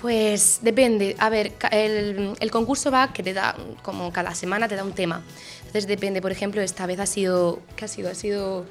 Pues 0.00 0.58
depende. 0.62 1.14
A 1.20 1.30
ver, 1.30 1.52
el, 1.70 2.34
el 2.38 2.50
concurso 2.50 2.90
va 2.90 3.12
que 3.12 3.22
te 3.22 3.32
da, 3.32 3.56
como 3.82 4.12
cada 4.12 4.34
semana 4.34 4.66
te 4.66 4.74
da 4.74 4.82
un 4.82 4.92
tema. 4.92 5.22
Entonces 5.58 5.86
depende, 5.86 6.20
por 6.20 6.32
ejemplo, 6.32 6.60
esta 6.60 6.84
vez 6.86 6.98
ha 6.98 7.06
sido, 7.06 7.60
¿qué 7.76 7.84
ha 7.84 7.88
sido? 7.88 8.10
Ha 8.10 8.14
sido 8.14 8.66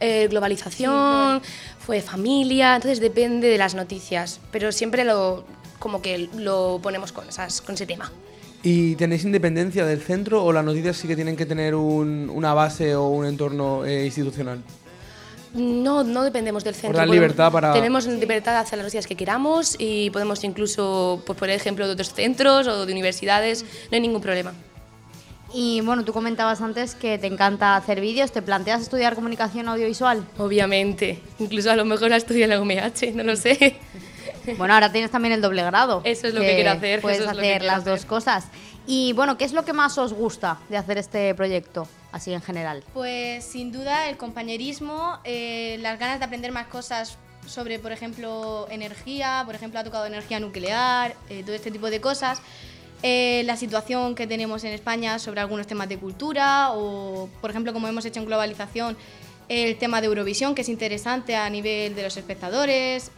eh, 0.00 0.28
globalización, 0.28 1.42
fue 1.78 2.00
familia, 2.00 2.76
entonces 2.76 3.00
depende 3.00 3.48
de 3.48 3.58
las 3.58 3.74
noticias, 3.74 4.40
pero 4.50 4.72
siempre 4.72 5.04
lo, 5.04 5.44
como 5.78 6.00
que 6.00 6.30
lo 6.36 6.80
ponemos 6.82 7.12
con, 7.12 7.28
esas, 7.28 7.60
con 7.60 7.74
ese 7.74 7.84
tema. 7.84 8.10
¿Y 8.62 8.94
tenéis 8.96 9.24
independencia 9.24 9.86
del 9.86 10.00
centro 10.00 10.44
o 10.44 10.52
las 10.52 10.64
noticias 10.64 10.96
sí 10.96 11.08
que 11.08 11.16
tienen 11.16 11.34
que 11.36 11.46
tener 11.46 11.74
un- 11.74 12.30
una 12.32 12.52
base 12.52 12.94
o 12.94 13.08
un 13.08 13.24
entorno 13.24 13.84
eh, 13.86 14.04
institucional? 14.04 14.60
No, 15.54 16.04
no 16.04 16.22
dependemos 16.22 16.62
del 16.62 16.74
centro. 16.74 16.92
Podemos- 16.98 17.14
libertad 17.14 17.50
para- 17.50 17.72
Tenemos 17.72 18.06
libertad 18.06 18.52
de 18.52 18.58
hacer 18.58 18.78
las 18.78 18.84
noticias 18.84 19.06
que 19.06 19.16
queramos 19.16 19.76
y 19.78 20.10
podemos 20.10 20.44
incluso, 20.44 21.22
pues, 21.26 21.38
por 21.38 21.48
ejemplo, 21.50 21.86
de 21.86 21.94
otros 21.94 22.12
centros 22.12 22.66
o 22.68 22.84
de 22.86 22.92
universidades, 22.92 23.64
no 23.90 23.94
hay 23.96 24.00
ningún 24.00 24.20
problema. 24.20 24.52
Y 25.52 25.80
bueno, 25.80 26.04
tú 26.04 26.12
comentabas 26.12 26.60
antes 26.60 26.94
que 26.94 27.18
te 27.18 27.26
encanta 27.26 27.74
hacer 27.74 28.00
vídeos, 28.00 28.30
¿te 28.30 28.42
planteas 28.42 28.82
estudiar 28.82 29.16
comunicación 29.16 29.68
audiovisual? 29.68 30.24
Obviamente, 30.38 31.18
incluso 31.40 31.72
a 31.72 31.76
lo 31.76 31.84
mejor 31.84 32.10
la 32.10 32.18
estudia 32.18 32.44
en 32.44 32.50
la 32.50 32.60
UMH, 32.60 33.12
no 33.16 33.24
lo 33.24 33.34
sé. 33.34 33.76
Bueno, 34.56 34.74
ahora 34.74 34.92
tienes 34.92 35.10
también 35.10 35.32
el 35.32 35.40
doble 35.40 35.62
grado. 35.62 36.02
Eso 36.04 36.26
es 36.26 36.34
lo 36.34 36.40
que 36.40 36.54
quiero 36.54 36.70
hacer, 36.70 37.00
Puedes 37.00 37.20
eso 37.20 37.30
es 37.30 37.36
lo 37.36 37.42
que 37.42 37.54
hacer 37.54 37.64
las 37.64 37.84
dos 37.84 38.04
cosas. 38.04 38.46
Y 38.86 39.12
bueno, 39.12 39.36
¿qué 39.36 39.44
es 39.44 39.52
lo 39.52 39.64
que 39.64 39.72
más 39.72 39.98
os 39.98 40.12
gusta 40.12 40.58
de 40.68 40.76
hacer 40.76 40.98
este 40.98 41.34
proyecto, 41.34 41.86
así 42.12 42.32
en 42.32 42.42
general? 42.42 42.82
Pues 42.92 43.44
sin 43.44 43.72
duda 43.72 44.08
el 44.08 44.16
compañerismo, 44.16 45.18
eh, 45.24 45.78
las 45.80 45.98
ganas 45.98 46.18
de 46.18 46.24
aprender 46.24 46.50
más 46.50 46.66
cosas 46.66 47.18
sobre, 47.46 47.78
por 47.78 47.92
ejemplo, 47.92 48.66
energía, 48.70 49.42
por 49.46 49.54
ejemplo, 49.54 49.78
ha 49.80 49.84
tocado 49.84 50.06
energía 50.06 50.40
nuclear, 50.40 51.14
eh, 51.28 51.42
todo 51.44 51.54
este 51.54 51.70
tipo 51.70 51.90
de 51.90 52.00
cosas. 52.00 52.40
Eh, 53.02 53.42
la 53.46 53.56
situación 53.56 54.14
que 54.14 54.26
tenemos 54.26 54.62
en 54.64 54.72
España 54.72 55.18
sobre 55.18 55.40
algunos 55.40 55.66
temas 55.66 55.88
de 55.88 55.98
cultura 55.98 56.72
o, 56.72 57.28
por 57.40 57.50
ejemplo, 57.50 57.72
como 57.72 57.88
hemos 57.88 58.04
hecho 58.04 58.20
en 58.20 58.26
globalización, 58.26 58.96
el 59.48 59.76
tema 59.78 60.00
de 60.00 60.06
Eurovisión, 60.06 60.54
que 60.54 60.62
es 60.62 60.68
interesante 60.68 61.34
a 61.34 61.48
nivel 61.48 61.94
de 61.94 62.02
los 62.02 62.16
espectadores. 62.16 63.10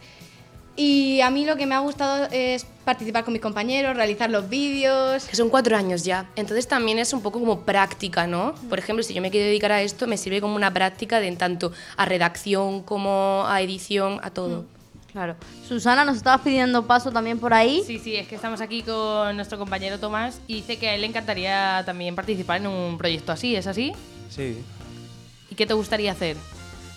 Y 0.75 1.21
a 1.21 1.29
mí 1.29 1.45
lo 1.45 1.55
que 1.55 1.67
me 1.67 1.75
ha 1.75 1.79
gustado 1.79 2.27
es 2.31 2.65
participar 2.83 3.23
con 3.23 3.33
mis 3.33 3.41
compañeros, 3.41 3.95
realizar 3.95 4.29
los 4.29 4.49
vídeos. 4.49 5.25
Que 5.25 5.35
son 5.35 5.49
cuatro 5.49 5.77
años 5.77 6.03
ya. 6.03 6.29
Entonces 6.35 6.67
también 6.67 6.97
es 6.97 7.13
un 7.13 7.21
poco 7.21 7.39
como 7.39 7.61
práctica, 7.61 8.25
¿no? 8.25 8.55
Por 8.69 8.79
ejemplo, 8.79 9.03
si 9.03 9.13
yo 9.13 9.21
me 9.21 9.29
quiero 9.29 9.45
dedicar 9.45 9.71
a 9.71 9.81
esto, 9.81 10.07
me 10.07 10.17
sirve 10.17 10.41
como 10.41 10.55
una 10.55 10.73
práctica 10.73 11.19
de 11.19 11.27
en 11.27 11.37
tanto 11.37 11.71
a 11.95 12.05
redacción 12.05 12.81
como 12.81 13.45
a 13.47 13.61
edición, 13.61 14.19
a 14.23 14.31
todo. 14.31 14.65
Claro. 15.11 15.35
Susana, 15.67 16.05
nos 16.05 16.17
estabas 16.17 16.41
pidiendo 16.41 16.87
paso 16.87 17.11
también 17.11 17.37
por 17.37 17.53
ahí. 17.53 17.83
Sí, 17.85 17.99
sí, 17.99 18.15
es 18.15 18.27
que 18.27 18.33
estamos 18.33 18.61
aquí 18.61 18.81
con 18.81 19.35
nuestro 19.35 19.59
compañero 19.59 19.99
Tomás 19.99 20.41
y 20.47 20.55
dice 20.55 20.77
que 20.77 20.89
a 20.89 20.95
él 20.95 21.01
le 21.01 21.07
encantaría 21.07 21.83
también 21.85 22.15
participar 22.15 22.61
en 22.61 22.67
un 22.67 22.97
proyecto 22.97 23.31
así, 23.31 23.55
¿es 23.55 23.67
así? 23.67 23.93
Sí. 24.29 24.57
¿Y 25.51 25.55
qué 25.55 25.67
te 25.67 25.75
gustaría 25.75 26.11
hacer? 26.11 26.35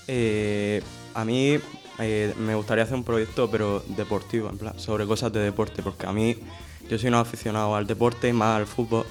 Eh, 0.09 0.83
a 1.12 1.26
mí 1.26 1.59
eh, 1.98 2.32
me 2.38 2.54
gustaría 2.54 2.84
hacer 2.84 2.96
un 2.96 3.04
proyecto, 3.04 3.50
pero 3.50 3.82
deportivo, 3.88 4.48
en 4.50 4.58
plan, 4.58 4.78
sobre 4.78 5.06
cosas 5.06 5.32
de 5.32 5.40
deporte, 5.40 5.82
porque 5.82 6.06
a 6.06 6.12
mí, 6.12 6.36
yo 6.88 6.98
soy 6.98 7.08
un 7.08 7.14
aficionado 7.14 7.74
al 7.76 7.86
deporte 7.86 8.28
y 8.28 8.32
más 8.32 8.56
al 8.56 8.66
fútbol. 8.66 9.04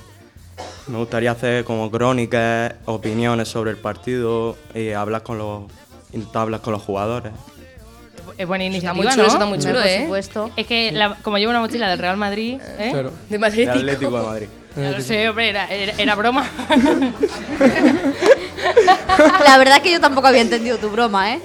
Me 0.87 0.97
gustaría 0.97 1.31
hacer 1.31 1.63
como 1.65 1.89
crónicas, 1.91 2.73
opiniones 2.85 3.47
sobre 3.47 3.71
el 3.71 3.77
partido, 3.77 4.55
eh, 4.73 4.95
hablar 4.95 5.23
con 5.23 5.37
los, 5.37 5.63
intentar 6.13 6.43
hablar 6.43 6.61
con 6.61 6.73
los 6.73 6.81
jugadores. 6.83 7.33
Es 8.37 8.47
buena 8.47 8.65
iniciativa, 8.65 8.93
muy 8.93 9.07
chulo, 9.07 9.23
¿no? 9.23 9.29
está 9.33 9.45
muy 9.45 9.59
chulo, 9.59 9.75
por 9.75 9.85
¿eh? 9.87 10.01
supuesto. 10.03 10.51
Es 10.57 10.67
que 10.67 10.91
la- 10.91 11.15
como 11.21 11.37
llevo 11.37 11.51
una 11.51 11.61
mochila 11.61 11.89
del 11.89 11.99
Real 11.99 12.17
Madrid, 12.17 12.59
¿eh? 12.77 12.89
Claro. 12.91 13.11
De 13.29 13.39
Madrid. 13.39 13.67
Atlético 13.69 14.17
de 14.19 14.25
Madrid. 14.25 14.47
Ya 14.75 14.91
lo 14.91 15.01
sé, 15.01 15.29
hombre, 15.29 15.49
era, 15.49 15.67
era- 15.73 15.93
era 15.97 16.15
broma. 16.15 16.45
La 19.43 19.57
verdad 19.57 19.77
es 19.77 19.83
que 19.83 19.91
yo 19.91 19.99
tampoco 19.99 20.27
había 20.27 20.41
entendido 20.41 20.77
tu 20.77 20.89
broma, 20.89 21.33
¿eh? 21.33 21.39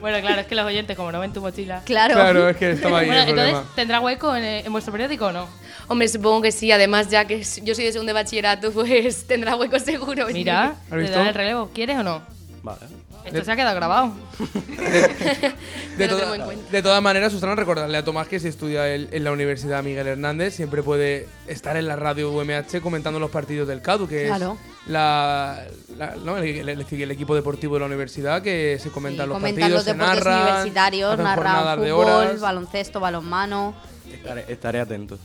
Bueno, 0.00 0.20
claro, 0.20 0.40
es 0.40 0.46
que 0.46 0.54
los 0.54 0.64
oyentes, 0.66 0.96
como 0.96 1.12
no 1.12 1.20
ven 1.20 1.32
tu 1.32 1.40
mochila. 1.40 1.82
Claro. 1.84 2.14
Claro, 2.14 2.48
es 2.48 2.56
que 2.56 2.70
estaba 2.72 3.00
ahí 3.00 3.06
Bueno, 3.06 3.22
el 3.22 3.28
entonces, 3.28 3.52
problema. 3.54 3.74
¿tendrá 3.76 4.00
hueco 4.00 4.34
en, 4.36 4.44
en 4.44 4.72
vuestro 4.72 4.92
periódico 4.92 5.26
o 5.26 5.32
no? 5.32 5.48
Hombre, 5.88 6.08
supongo 6.08 6.42
que 6.42 6.52
sí. 6.52 6.70
Además, 6.72 7.08
ya 7.10 7.24
que 7.26 7.42
yo 7.62 7.74
soy 7.74 7.84
de 7.84 7.92
segundo 7.92 8.10
de 8.10 8.14
bachillerato, 8.14 8.72
pues 8.72 9.26
tendrá 9.26 9.56
hueco 9.56 9.78
seguro. 9.78 10.26
sí. 10.28 10.34
Mira, 10.34 10.74
¿Has 10.84 10.90
te 10.90 10.96
visto? 10.96 11.18
dan 11.18 11.26
el 11.28 11.34
relevo. 11.34 11.70
¿Quieres 11.74 11.98
o 11.98 12.02
no? 12.02 12.22
Vale. 12.62 12.78
Esto 13.24 13.44
se 13.44 13.52
ha 13.52 13.56
quedado 13.56 13.76
grabado. 13.76 14.12
De, 15.96 16.08
toda- 16.08 16.36
de 16.70 16.82
todas 16.82 17.02
maneras, 17.02 17.32
Susana, 17.32 17.54
recordarle 17.54 17.98
a 17.98 18.04
Tomás 18.04 18.26
que 18.28 18.40
si 18.40 18.48
estudia 18.48 18.88
el- 18.88 19.08
en 19.12 19.24
la 19.24 19.32
Universidad 19.32 19.82
Miguel 19.82 20.06
Hernández, 20.06 20.54
siempre 20.54 20.82
puede 20.82 21.28
estar 21.46 21.76
en 21.76 21.86
la 21.86 21.96
radio 21.96 22.30
UMH 22.32 22.80
comentando 22.82 23.18
los 23.20 23.30
partidos 23.30 23.68
del 23.68 23.82
CADU, 23.82 24.08
que 24.08 24.26
Claro. 24.26 24.56
es 24.84 24.90
la, 24.90 25.62
la- 25.98 26.16
¿no? 26.16 26.38
el, 26.38 26.68
el- 26.68 26.86
el 26.90 27.10
equipo 27.10 27.34
deportivo 27.34 27.74
de 27.74 27.80
la 27.80 27.86
universidad 27.86 28.42
que 28.42 28.78
se 28.82 28.90
comentan 28.90 29.28
los 29.28 29.36
Comentan 29.36 29.60
partidos, 29.60 29.78
los 29.78 29.84
se 29.84 29.92
deportes 29.92 30.24
narran, 30.24 30.42
universitarios, 30.42 31.18
narran 31.18 31.80
de 31.80 31.90
fútbol, 31.90 32.06
horas. 32.08 32.40
baloncesto, 32.40 33.00
balonmano. 33.00 33.74
Estaré, 34.10 34.44
estaré 34.48 34.80
atento. 34.80 35.18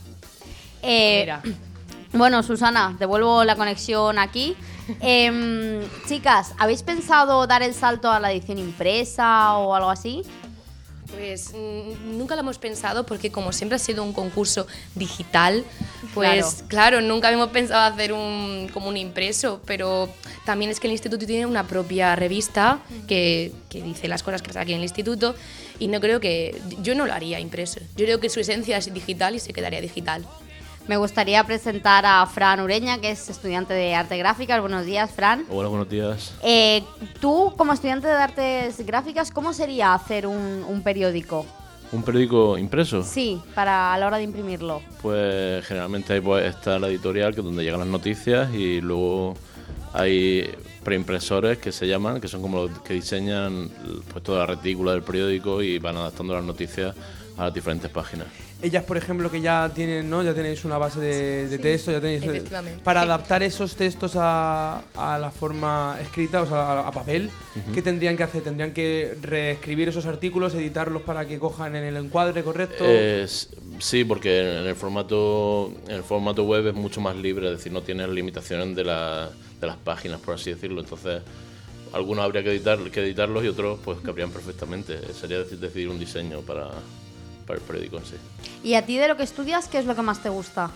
Eh, 0.82 1.20
Mira. 1.22 1.42
Bueno, 2.10 2.42
Susana, 2.42 2.96
devuelvo 2.98 3.44
la 3.44 3.54
conexión 3.54 4.18
aquí. 4.18 4.56
Em, 5.00 5.80
chicas, 6.06 6.54
¿habéis 6.58 6.82
pensado 6.82 7.46
dar 7.46 7.62
el 7.62 7.74
salto 7.74 8.10
a 8.10 8.20
la 8.20 8.32
edición 8.32 8.58
impresa 8.58 9.56
o 9.58 9.74
algo 9.74 9.90
así? 9.90 10.22
Pues 11.10 11.52
mm, 11.54 12.18
nunca 12.18 12.34
lo 12.34 12.42
hemos 12.42 12.58
pensado 12.58 13.06
porque 13.06 13.30
como 13.32 13.52
siempre 13.52 13.76
ha 13.76 13.78
sido 13.78 14.02
un 14.02 14.12
concurso 14.12 14.66
digital, 14.94 15.64
pues 16.14 16.64
claro, 16.68 17.00
nunca 17.00 17.28
habíamos 17.28 17.48
pensado 17.48 17.80
hacer 17.80 18.12
un, 18.12 18.68
como 18.72 18.88
un 18.88 18.96
impreso, 18.96 19.60
pero 19.64 20.08
también 20.44 20.70
es 20.70 20.80
que 20.80 20.86
el 20.86 20.92
instituto 20.92 21.26
tiene 21.26 21.46
una 21.46 21.66
propia 21.66 22.14
revista 22.14 22.80
que, 23.06 23.52
que 23.70 23.82
dice 23.82 24.06
las 24.06 24.22
cosas 24.22 24.42
que 24.42 24.48
pasan 24.48 24.62
aquí 24.62 24.72
en 24.72 24.78
el 24.78 24.84
instituto 24.84 25.34
y 25.78 25.88
no 25.88 26.00
creo 26.00 26.20
que, 26.20 26.60
yo 26.82 26.94
no 26.94 27.06
lo 27.06 27.14
haría 27.14 27.40
impreso, 27.40 27.80
yo 27.96 28.04
creo 28.04 28.20
que 28.20 28.28
su 28.28 28.40
esencia 28.40 28.76
es 28.76 28.92
digital 28.92 29.34
y 29.34 29.40
se 29.40 29.52
quedaría 29.52 29.80
digital. 29.80 30.26
Me 30.88 30.96
gustaría 30.96 31.44
presentar 31.44 32.06
a 32.06 32.24
Fran 32.24 32.60
Ureña, 32.60 32.98
que 32.98 33.10
es 33.10 33.28
estudiante 33.28 33.74
de 33.74 33.94
arte 33.94 34.16
gráficas. 34.16 34.58
Buenos 34.58 34.86
días, 34.86 35.10
Fran. 35.10 35.44
Hola, 35.50 35.68
buenos 35.68 35.90
días. 35.90 36.32
Eh, 36.42 36.82
tú, 37.20 37.52
como 37.58 37.74
estudiante 37.74 38.06
de 38.06 38.14
artes 38.14 38.86
gráficas, 38.86 39.30
¿cómo 39.30 39.52
sería 39.52 39.92
hacer 39.92 40.26
un, 40.26 40.64
un 40.66 40.82
periódico? 40.82 41.44
¿Un 41.92 42.02
periódico 42.02 42.56
impreso? 42.56 43.02
Sí, 43.02 43.38
para 43.54 43.92
a 43.92 43.98
la 43.98 44.06
hora 44.06 44.16
de 44.16 44.22
imprimirlo. 44.22 44.80
Pues 45.02 45.62
generalmente 45.66 46.14
ahí 46.14 46.22
pues, 46.22 46.46
está 46.46 46.78
la 46.78 46.88
editorial, 46.88 47.34
que 47.34 47.40
es 47.40 47.44
donde 47.44 47.64
llegan 47.64 47.80
las 47.80 47.88
noticias, 47.88 48.54
y 48.54 48.80
luego 48.80 49.34
hay 49.92 50.50
preimpresores 50.84 51.58
que 51.58 51.70
se 51.70 51.86
llaman, 51.86 52.18
que 52.18 52.28
son 52.28 52.40
como 52.40 52.66
los 52.66 52.78
que 52.78 52.94
diseñan 52.94 53.68
pues, 54.10 54.24
toda 54.24 54.38
la 54.38 54.46
retícula 54.46 54.92
del 54.92 55.02
periódico 55.02 55.62
y 55.62 55.78
van 55.78 55.98
adaptando 55.98 56.32
las 56.32 56.44
noticias 56.44 56.96
a 57.36 57.44
las 57.44 57.52
diferentes 57.52 57.90
páginas. 57.90 58.28
Ellas, 58.60 58.82
por 58.82 58.96
ejemplo, 58.96 59.30
que 59.30 59.40
ya 59.40 59.70
tienen, 59.72 60.10
¿no? 60.10 60.20
Ya 60.24 60.34
tenéis 60.34 60.64
una 60.64 60.78
base 60.78 60.98
de, 60.98 61.48
de 61.48 61.58
texto, 61.58 61.92
ya 61.92 62.00
tenéis... 62.00 62.24
efectivamente. 62.24 62.82
Para 62.82 63.02
Sí. 63.02 63.06
adaptar 63.06 63.42
esos 63.44 63.76
textos 63.76 64.14
a, 64.16 64.82
a 64.96 65.16
la 65.18 65.30
forma 65.30 65.96
escrita, 66.02 66.42
o 66.42 66.46
sea, 66.46 66.56
a, 66.80 66.88
a 66.88 66.90
papel. 66.90 67.30
¿qué 67.72 67.82
tendrían 67.82 68.16
que 68.16 68.24
hacer? 68.24 68.42
¿Tendrían 68.42 68.72
que 68.72 69.16
reescribir 69.22 69.88
esos 69.90 70.06
artículos, 70.06 70.54
editarlos 70.54 71.02
para 71.02 71.26
que 71.28 71.38
cojan 71.38 71.76
en 71.76 71.84
el 71.84 71.96
encuadre 71.96 72.42
correcto? 72.42 72.82
Eh, 72.86 73.26
sí, 73.78 74.04
porque 74.04 74.40
en 74.60 74.66
el 74.66 74.74
formato 74.74 75.72
en 75.86 75.94
el 75.94 76.02
formato 76.02 76.42
web 76.44 76.66
es 76.66 76.74
mucho 76.74 77.00
más 77.00 77.14
libre, 77.16 77.46
es 77.52 77.58
decir, 77.58 77.72
no 77.72 77.82
tiene 77.82 78.08
limitaciones 78.08 78.74
de, 78.74 78.84
la- 78.84 79.30
de 79.60 79.66
las 79.68 79.76
páginas, 79.76 80.20
por 80.20 80.34
así 80.34 80.50
decirlo. 80.50 80.80
Entonces, 80.80 81.22
algunos 81.92 82.24
habría 82.24 82.42
que, 82.42 82.50
editar, 82.50 82.78
que 82.90 83.00
editarlos 83.02 83.44
y 83.44 83.48
otros 83.48 83.78
pues 83.84 83.98
cabrían 84.00 84.30
perfectamente. 84.30 84.98
Sería 85.14 85.38
deci- 85.44 85.58
decidir 85.58 85.88
un 85.88 85.98
diseño 86.00 86.40
para, 86.40 86.70
para 87.48 87.58
el 87.58 87.64
periódico 87.64 87.96
en 87.96 88.04
sí. 88.04 88.14
¿Y 88.62 88.74
a 88.74 88.86
ti 88.86 88.96
de 88.98 89.08
lo 89.08 89.16
que 89.16 89.24
estudias, 89.24 89.66
qué 89.66 89.78
es 89.78 89.86
lo 89.86 89.96
que 89.96 90.02
más 90.02 90.22
te 90.22 90.28
gusta? 90.28 90.70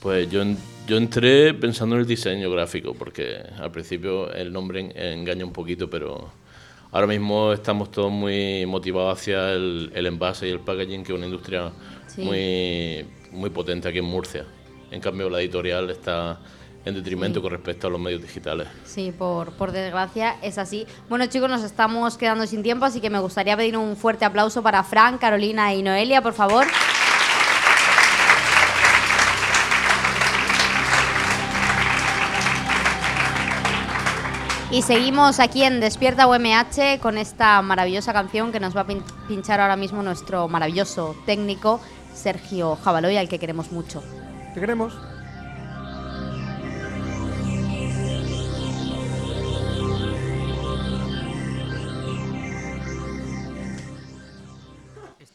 Pues 0.00 0.30
yo, 0.30 0.42
yo 0.86 0.96
entré 0.96 1.52
pensando 1.54 1.96
en 1.96 2.02
el 2.02 2.06
diseño 2.06 2.50
gráfico, 2.50 2.94
porque 2.94 3.38
al 3.58 3.72
principio 3.72 4.32
el 4.32 4.52
nombre 4.52 4.80
en- 4.80 4.96
engaña 5.20 5.44
un 5.44 5.52
poquito, 5.52 5.90
pero 5.90 6.30
ahora 6.92 7.06
mismo 7.06 7.52
estamos 7.52 7.90
todos 7.90 8.10
muy 8.12 8.64
motivados 8.66 9.18
hacia 9.18 9.52
el, 9.52 9.90
el 9.94 10.06
envase 10.06 10.46
y 10.46 10.50
el 10.50 10.60
packaging, 10.60 11.02
que 11.04 11.12
es 11.12 11.18
una 11.18 11.26
industria 11.26 11.72
Sí. 12.06 12.22
muy, 12.22 13.06
muy 13.30 13.50
potente 13.50 13.88
aquí 13.88 13.98
en 13.98 14.04
Murcia. 14.04 14.44
En 14.90 15.00
cambio, 15.00 15.30
la 15.30 15.40
editorial 15.40 15.88
está 15.90 16.40
en 16.84 16.94
detrimento 16.94 17.40
Sí. 17.40 17.42
con 17.42 17.50
respecto 17.52 17.86
a 17.86 17.90
los 17.90 18.00
medios 18.00 18.22
digitales. 18.22 18.68
Sí, 18.84 19.12
por, 19.16 19.52
por 19.52 19.72
desgracia 19.72 20.36
es 20.42 20.56
así. 20.58 20.86
Bueno, 21.08 21.26
chicos, 21.26 21.50
nos 21.50 21.62
estamos 21.62 22.16
quedando 22.16 22.46
sin 22.46 22.62
tiempo, 22.62 22.84
así 22.86 23.00
que 23.00 23.10
me 23.10 23.18
gustaría 23.18 23.56
pedir 23.56 23.76
un 23.76 23.96
fuerte 23.96 24.24
aplauso 24.24 24.62
para 24.62 24.82
Fran, 24.82 25.18
Carolina 25.18 25.74
y 25.74 25.82
Noelia, 25.82 26.22
por 26.22 26.32
favor. 26.32 26.66
Y 34.70 34.82
seguimos 34.82 35.40
aquí 35.40 35.64
en 35.64 35.80
Despierta 35.80 36.28
UMH 36.28 37.00
con 37.00 37.18
esta 37.18 37.60
maravillosa 37.60 38.12
canción 38.12 38.52
que 38.52 38.60
nos 38.60 38.76
va 38.76 38.82
a 38.82 38.86
pin- 38.86 39.02
pinchar 39.26 39.60
ahora 39.60 39.74
mismo 39.76 40.02
nuestro 40.02 40.46
maravilloso 40.46 41.16
técnico 41.26 41.80
Sergio 42.14 42.76
Jabaloy, 42.76 43.16
al 43.16 43.28
que 43.28 43.40
queremos 43.40 43.72
mucho. 43.72 44.00
¿Te 44.54 44.60
queremos? 44.60 44.96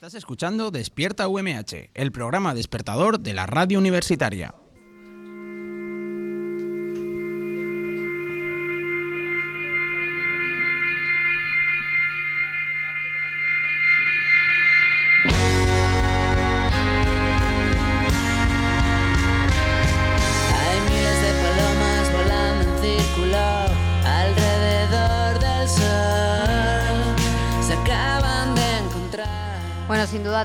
Estás 0.06 0.20
escuchando 0.20 0.70
Despierta 0.70 1.28
UMH, 1.28 1.90
el 1.96 2.12
programa 2.12 2.54
despertador 2.54 3.20
de 3.20 3.34
la 3.34 3.48
radio 3.48 3.80
universitaria. 3.80 4.54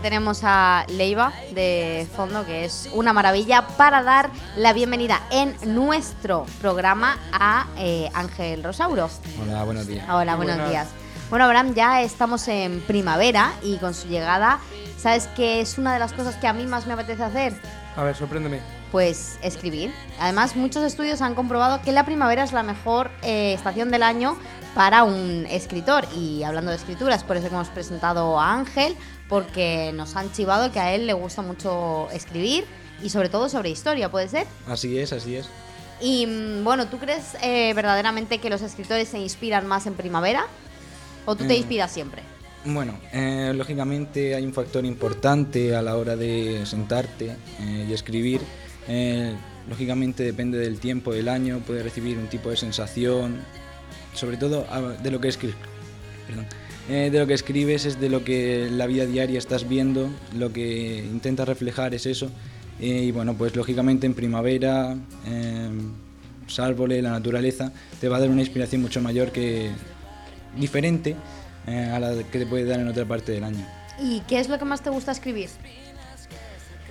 Tenemos 0.02 0.40
a 0.44 0.86
Leiva 0.88 1.32
de 1.52 2.06
fondo, 2.16 2.46
que 2.46 2.64
es 2.64 2.88
una 2.94 3.12
maravilla, 3.12 3.66
para 3.76 4.02
dar 4.02 4.30
la 4.56 4.72
bienvenida 4.72 5.20
en 5.30 5.54
nuestro 5.74 6.46
programa 6.62 7.18
a 7.32 7.66
eh, 7.76 8.08
Ángel 8.14 8.64
Rosauro. 8.64 9.10
Hola, 9.42 9.64
buenos 9.64 9.86
días. 9.86 10.08
Hola, 10.08 10.36
buenos 10.36 10.68
días. 10.70 10.88
Bueno, 11.28 11.44
Abraham, 11.44 11.74
ya 11.74 12.00
estamos 12.00 12.48
en 12.48 12.80
primavera 12.80 13.52
y 13.62 13.76
con 13.76 13.92
su 13.92 14.08
llegada, 14.08 14.58
¿sabes 14.98 15.28
qué 15.36 15.60
es 15.60 15.76
una 15.76 15.92
de 15.92 15.98
las 15.98 16.14
cosas 16.14 16.34
que 16.36 16.46
a 16.46 16.54
mí 16.54 16.66
más 16.66 16.86
me 16.86 16.94
apetece 16.94 17.22
hacer? 17.22 17.52
A 17.96 18.04
ver, 18.04 18.14
sorpréndeme. 18.16 18.60
Pues 18.92 19.38
escribir. 19.42 19.92
Además, 20.18 20.56
muchos 20.56 20.82
estudios 20.84 21.20
han 21.22 21.34
comprobado 21.34 21.80
que 21.82 21.92
la 21.92 22.04
primavera 22.04 22.42
es 22.44 22.52
la 22.52 22.62
mejor 22.62 23.10
eh, 23.22 23.52
estación 23.54 23.90
del 23.90 24.02
año 24.02 24.36
para 24.74 25.04
un 25.04 25.46
escritor. 25.50 26.06
Y 26.16 26.42
hablando 26.42 26.70
de 26.70 26.76
escrituras, 26.76 27.22
por 27.24 27.36
eso 27.36 27.48
que 27.48 27.54
hemos 27.54 27.68
presentado 27.68 28.38
a 28.40 28.52
Ángel, 28.54 28.96
porque 29.28 29.92
nos 29.94 30.16
han 30.16 30.32
chivado 30.32 30.72
que 30.72 30.80
a 30.80 30.94
él 30.94 31.06
le 31.06 31.12
gusta 31.12 31.42
mucho 31.42 32.08
escribir 32.10 32.64
y 33.02 33.10
sobre 33.10 33.28
todo 33.28 33.48
sobre 33.48 33.70
historia, 33.70 34.10
¿puede 34.10 34.28
ser? 34.28 34.46
Así 34.68 34.98
es, 34.98 35.12
así 35.12 35.36
es. 35.36 35.48
Y 36.00 36.26
mm, 36.26 36.64
bueno, 36.64 36.86
¿tú 36.86 36.98
crees 36.98 37.36
eh, 37.42 37.72
verdaderamente 37.74 38.38
que 38.38 38.50
los 38.50 38.62
escritores 38.62 39.08
se 39.08 39.18
inspiran 39.18 39.66
más 39.66 39.86
en 39.86 39.94
primavera? 39.94 40.46
¿O 41.26 41.36
tú 41.36 41.46
te 41.46 41.54
Eh, 41.54 41.58
inspiras 41.58 41.90
siempre? 41.92 42.22
Bueno, 42.64 42.98
eh, 43.12 43.52
lógicamente 43.54 44.34
hay 44.34 44.44
un 44.44 44.52
factor 44.52 44.84
importante 44.84 45.74
a 45.74 45.80
la 45.80 45.96
hora 45.96 46.14
de 46.14 46.66
sentarte 46.66 47.36
eh, 47.60 47.86
y 47.88 47.92
escribir. 47.92 48.40
Eh, 48.86 49.34
lógicamente 49.68 50.24
depende 50.24 50.58
del 50.58 50.78
tiempo 50.78 51.12
del 51.12 51.28
año, 51.28 51.62
puedes 51.66 51.82
recibir 51.82 52.18
un 52.18 52.26
tipo 52.26 52.50
de 52.50 52.56
sensación, 52.56 53.38
sobre 54.14 54.36
todo 54.36 54.66
ah, 54.70 54.94
de 55.02 55.10
lo 55.10 55.20
que 55.20 55.28
escribes. 55.28 55.56
de 56.88 57.18
lo 57.18 57.26
que 57.26 57.34
escribes 57.34 57.86
es 57.86 58.00
de 58.00 58.10
lo 58.10 58.24
que 58.24 58.68
la 58.70 58.86
vida 58.86 59.06
diaria 59.06 59.38
estás 59.38 59.66
viendo, 59.66 60.10
lo 60.36 60.52
que 60.52 60.98
intentas 60.98 61.48
reflejar 61.48 61.94
es 61.94 62.04
eso. 62.04 62.30
Y 62.80 63.10
bueno, 63.12 63.34
pues 63.34 63.54
lógicamente 63.54 64.06
en 64.06 64.14
primavera, 64.14 64.96
eh, 65.26 65.70
los 66.44 66.58
árboles, 66.58 67.02
la 67.02 67.10
naturaleza, 67.10 67.72
te 68.00 68.08
va 68.08 68.16
a 68.16 68.20
dar 68.20 68.30
una 68.30 68.40
inspiración 68.40 68.80
mucho 68.80 69.02
mayor 69.02 69.32
que 69.32 69.70
diferente 70.58 71.14
eh, 71.66 71.90
a 71.92 71.98
la 72.00 72.14
que 72.24 72.38
te 72.38 72.46
puede 72.46 72.64
dar 72.64 72.80
en 72.80 72.88
otra 72.88 73.04
parte 73.04 73.32
del 73.32 73.44
año. 73.44 73.66
¿Y 74.00 74.20
qué 74.20 74.40
es 74.40 74.48
lo 74.48 74.58
que 74.58 74.64
más 74.64 74.82
te 74.82 74.90
gusta 74.90 75.12
escribir? 75.12 75.48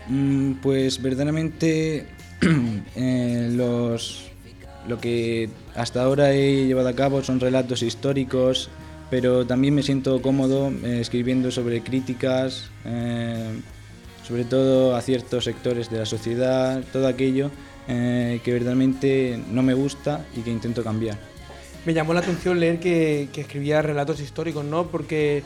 Mm, 0.07 0.53
Pues 0.61 1.01
verdaderamente 1.01 2.07
eh, 2.95 3.49
los, 3.51 4.25
lo 4.87 4.99
que 4.99 5.49
hasta 5.75 6.03
ahora 6.03 6.33
he 6.33 6.65
llevado 6.67 6.87
a 6.87 6.93
cabo 6.93 7.23
son 7.23 7.39
relatos 7.39 7.81
históricos, 7.83 8.69
pero 9.09 9.45
también 9.45 9.73
me 9.75 9.83
siento 9.83 10.21
cómodo 10.21 10.71
eh, 10.83 10.99
escribiendo 11.01 11.51
sobre 11.51 11.81
críticas, 11.81 12.69
eh, 12.85 13.59
sobre 14.27 14.45
todo 14.45 14.95
a 14.95 15.01
ciertos 15.01 15.45
sectores 15.45 15.89
de 15.89 15.99
la 15.99 16.05
sociedad, 16.05 16.83
todo 16.93 17.07
aquello 17.07 17.49
eh, 17.87 18.39
que 18.43 18.53
verdaderamente 18.53 19.39
no 19.51 19.63
me 19.63 19.73
gusta 19.73 20.25
y 20.35 20.41
que 20.41 20.51
intento 20.51 20.83
cambiar. 20.83 21.17
Me 21.85 21.93
llamó 21.93 22.13
la 22.13 22.19
atención 22.19 22.59
leer 22.59 22.79
que, 22.79 23.29
que 23.31 23.41
escribía 23.41 23.81
relatos 23.81 24.19
históricos, 24.19 24.65
¿no? 24.65 24.87
Porque 24.87 25.43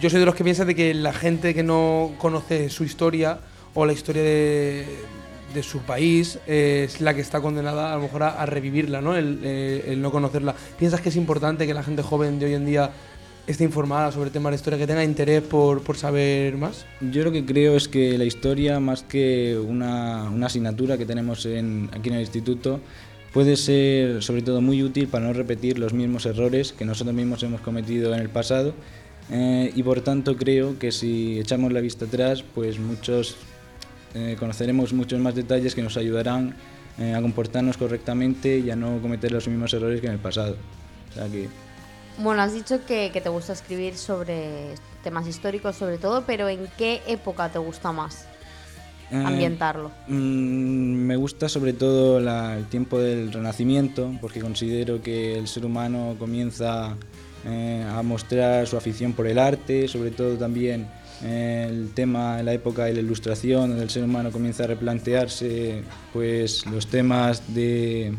yo 0.00 0.10
soy 0.10 0.20
de 0.20 0.26
los 0.26 0.34
que 0.34 0.44
piensa 0.44 0.64
de 0.64 0.74
que 0.74 0.94
la 0.94 1.12
gente 1.12 1.54
que 1.54 1.62
no 1.62 2.12
conoce 2.18 2.68
su 2.70 2.84
historia 2.84 3.40
o 3.74 3.86
la 3.86 3.92
historia 3.92 4.22
de, 4.22 4.84
de 5.54 5.62
su 5.62 5.78
país 5.80 6.38
es 6.46 7.00
la 7.00 7.14
que 7.14 7.20
está 7.22 7.40
condenada 7.40 7.92
a 7.92 7.96
lo 7.96 8.02
mejor 8.02 8.22
a, 8.24 8.28
a 8.40 8.46
revivirla, 8.46 9.00
¿no? 9.00 9.16
El, 9.16 9.40
eh, 9.42 9.84
el 9.88 10.02
no 10.02 10.10
conocerla. 10.10 10.54
¿Piensas 10.78 11.00
que 11.00 11.08
es 11.08 11.16
importante 11.16 11.66
que 11.66 11.74
la 11.74 11.82
gente 11.82 12.02
joven 12.02 12.38
de 12.38 12.46
hoy 12.46 12.54
en 12.54 12.66
día 12.66 12.90
esté 13.46 13.64
informada 13.64 14.12
sobre 14.12 14.30
temas 14.30 14.52
de 14.52 14.56
historia, 14.56 14.78
que 14.78 14.86
tenga 14.86 15.02
interés 15.02 15.42
por, 15.42 15.82
por 15.82 15.96
saber 15.96 16.56
más? 16.56 16.84
Yo 17.00 17.24
lo 17.24 17.32
que 17.32 17.44
creo 17.44 17.74
es 17.76 17.88
que 17.88 18.16
la 18.16 18.24
historia, 18.24 18.78
más 18.80 19.02
que 19.02 19.58
una, 19.58 20.24
una 20.30 20.46
asignatura 20.46 20.96
que 20.98 21.06
tenemos 21.06 21.46
en- 21.46 21.88
aquí 21.92 22.10
en 22.10 22.16
el 22.16 22.20
instituto, 22.20 22.80
puede 23.32 23.56
ser 23.56 24.22
sobre 24.22 24.42
todo 24.42 24.60
muy 24.60 24.82
útil 24.82 25.08
para 25.08 25.26
no 25.26 25.32
repetir 25.32 25.78
los 25.78 25.92
mismos 25.92 26.26
errores 26.26 26.72
que 26.72 26.84
nosotros 26.84 27.14
mismos 27.14 27.42
hemos 27.42 27.60
cometido 27.60 28.14
en 28.14 28.20
el 28.20 28.28
pasado 28.28 28.74
Eh, 29.32 29.70
y 29.76 29.82
por 29.84 30.00
tanto 30.00 30.36
creo 30.36 30.76
que 30.76 30.90
si 30.90 31.38
echamos 31.38 31.72
la 31.72 31.80
vista 31.80 32.04
atrás, 32.04 32.42
pues 32.42 32.80
muchos 32.80 33.36
eh, 34.14 34.36
conoceremos 34.40 34.92
muchos 34.92 35.20
más 35.20 35.36
detalles 35.36 35.76
que 35.76 35.82
nos 35.82 35.96
ayudarán 35.96 36.56
eh, 36.98 37.14
a 37.14 37.22
comportarnos 37.22 37.76
correctamente 37.76 38.58
y 38.58 38.72
a 38.72 38.76
no 38.76 39.00
cometer 39.00 39.30
los 39.30 39.46
mismos 39.46 39.72
errores 39.72 40.00
que 40.00 40.08
en 40.08 40.14
el 40.14 40.18
pasado. 40.18 40.56
O 41.16 42.22
Bueno, 42.22 42.42
has 42.42 42.54
dicho 42.54 42.84
que 42.84 43.20
te 43.22 43.28
gusta 43.28 43.52
escribir 43.52 43.94
sobre 43.96 44.74
temas 45.04 45.28
históricos 45.28 45.76
sobre 45.76 45.98
todo, 45.98 46.24
pero 46.26 46.48
¿en 46.48 46.66
qué 46.76 47.00
época 47.06 47.50
te 47.50 47.60
gusta 47.60 47.92
más 47.92 48.26
Eh, 49.12 49.16
ambientarlo? 49.24 49.90
mm, 50.08 50.12
me 50.14 51.16
gusta 51.16 51.48
sobre 51.48 51.72
todo 51.72 52.20
la- 52.20 52.56
el 52.56 52.66
tiempo 52.66 52.98
del 52.98 53.32
Renacimiento, 53.32 54.12
porque 54.20 54.40
considero 54.40 55.02
que 55.02 55.36
el 55.38 55.48
ser 55.48 55.64
humano 55.66 56.14
comienza 56.18 56.96
eh, 57.46 57.84
a 57.88 58.02
mostrar 58.02 58.66
su 58.66 58.76
afición 58.76 59.14
por 59.14 59.26
el 59.26 59.38
arte, 59.38 59.88
sobre 59.88 60.10
todo 60.10 60.36
también 60.36 60.86
eh, 61.24 61.66
el 61.70 61.90
tema 61.94 62.38
en 62.38 62.46
la 62.46 62.52
época 62.52 62.84
de 62.84 62.92
la 62.94 63.00
Ilustración, 63.00 63.70
donde 63.70 63.82
el 63.82 63.90
ser 63.90 64.04
humano 64.04 64.30
comienza 64.30 64.64
a 64.64 64.66
replantearse 64.68 65.82
pues, 66.12 66.66
los 66.66 66.86
temas 66.86 67.54
de, 67.54 68.12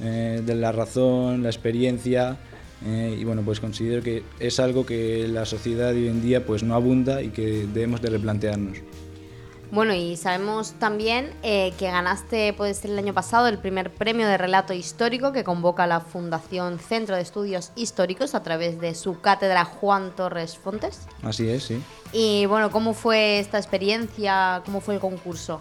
de 0.00 0.54
la 0.54 0.72
razón, 0.72 1.42
la 1.42 1.48
experiencia. 1.48 2.36
eh, 2.84 3.16
y 3.18 3.24
bueno, 3.24 3.42
pues 3.42 3.58
considero 3.60 4.02
que 4.02 4.22
es 4.38 4.60
algo 4.60 4.84
que 4.84 5.26
la 5.28 5.46
sociedad 5.46 5.92
de 5.92 6.00
hoy 6.02 6.08
en 6.08 6.20
día 6.20 6.44
pues 6.44 6.62
no 6.62 6.74
abunda 6.74 7.22
y 7.22 7.28
que 7.28 7.66
debemos 7.72 8.02
de 8.02 8.10
replantearnos. 8.10 8.76
Bueno, 9.72 9.94
y 9.94 10.16
sabemos 10.16 10.72
también 10.78 11.30
eh, 11.42 11.72
que 11.78 11.86
ganaste, 11.86 12.52
puede 12.52 12.72
ser 12.72 12.92
el 12.92 12.98
año 12.98 13.12
pasado, 13.12 13.48
el 13.48 13.58
primer 13.58 13.90
premio 13.90 14.28
de 14.28 14.38
relato 14.38 14.72
histórico 14.72 15.32
que 15.32 15.42
convoca 15.42 15.86
la 15.88 16.00
Fundación 16.00 16.78
Centro 16.78 17.16
de 17.16 17.22
Estudios 17.22 17.72
Históricos 17.74 18.34
a 18.36 18.42
través 18.44 18.80
de 18.80 18.94
su 18.94 19.20
cátedra 19.20 19.64
Juan 19.64 20.12
Torres 20.14 20.56
Fontes. 20.56 21.00
Así 21.22 21.48
es, 21.48 21.64
sí. 21.64 21.82
Y 22.12 22.46
bueno, 22.46 22.70
¿cómo 22.70 22.94
fue 22.94 23.40
esta 23.40 23.58
experiencia? 23.58 24.62
¿Cómo 24.64 24.80
fue 24.80 24.94
el 24.94 25.00
concurso? 25.00 25.60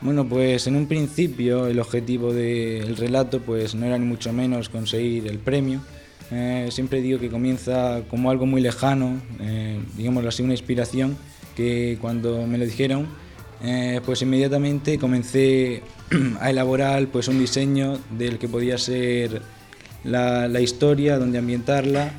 Bueno, 0.00 0.28
pues 0.28 0.66
en 0.66 0.76
un 0.76 0.86
principio 0.86 1.66
el 1.68 1.78
objetivo 1.78 2.32
del 2.32 2.96
relato 2.96 3.40
pues 3.40 3.74
no 3.74 3.86
era 3.86 3.98
ni 3.98 4.06
mucho 4.06 4.32
menos 4.32 4.68
conseguir 4.68 5.28
el 5.28 5.38
premio. 5.38 5.80
Eh, 6.30 6.68
siempre 6.70 7.00
digo 7.00 7.18
que 7.18 7.30
comienza 7.30 8.02
como 8.10 8.30
algo 8.30 8.46
muy 8.46 8.60
lejano, 8.60 9.20
eh, 9.40 9.80
digámoslo 9.96 10.28
así, 10.28 10.42
una 10.42 10.52
inspiración 10.52 11.16
que 11.56 11.98
cuando 12.00 12.46
me 12.46 12.58
lo 12.58 12.64
dijeron, 12.64 13.08
eh, 13.62 14.00
pues 14.04 14.22
inmediatamente 14.22 14.98
comencé 14.98 15.82
a 16.40 16.50
elaborar 16.50 17.06
pues 17.08 17.28
un 17.28 17.38
diseño 17.38 17.98
del 18.10 18.38
que 18.38 18.48
podía 18.48 18.78
ser 18.78 19.42
la, 20.04 20.60
historia, 20.60 21.18
donde 21.18 21.38
ambientarla. 21.38 22.12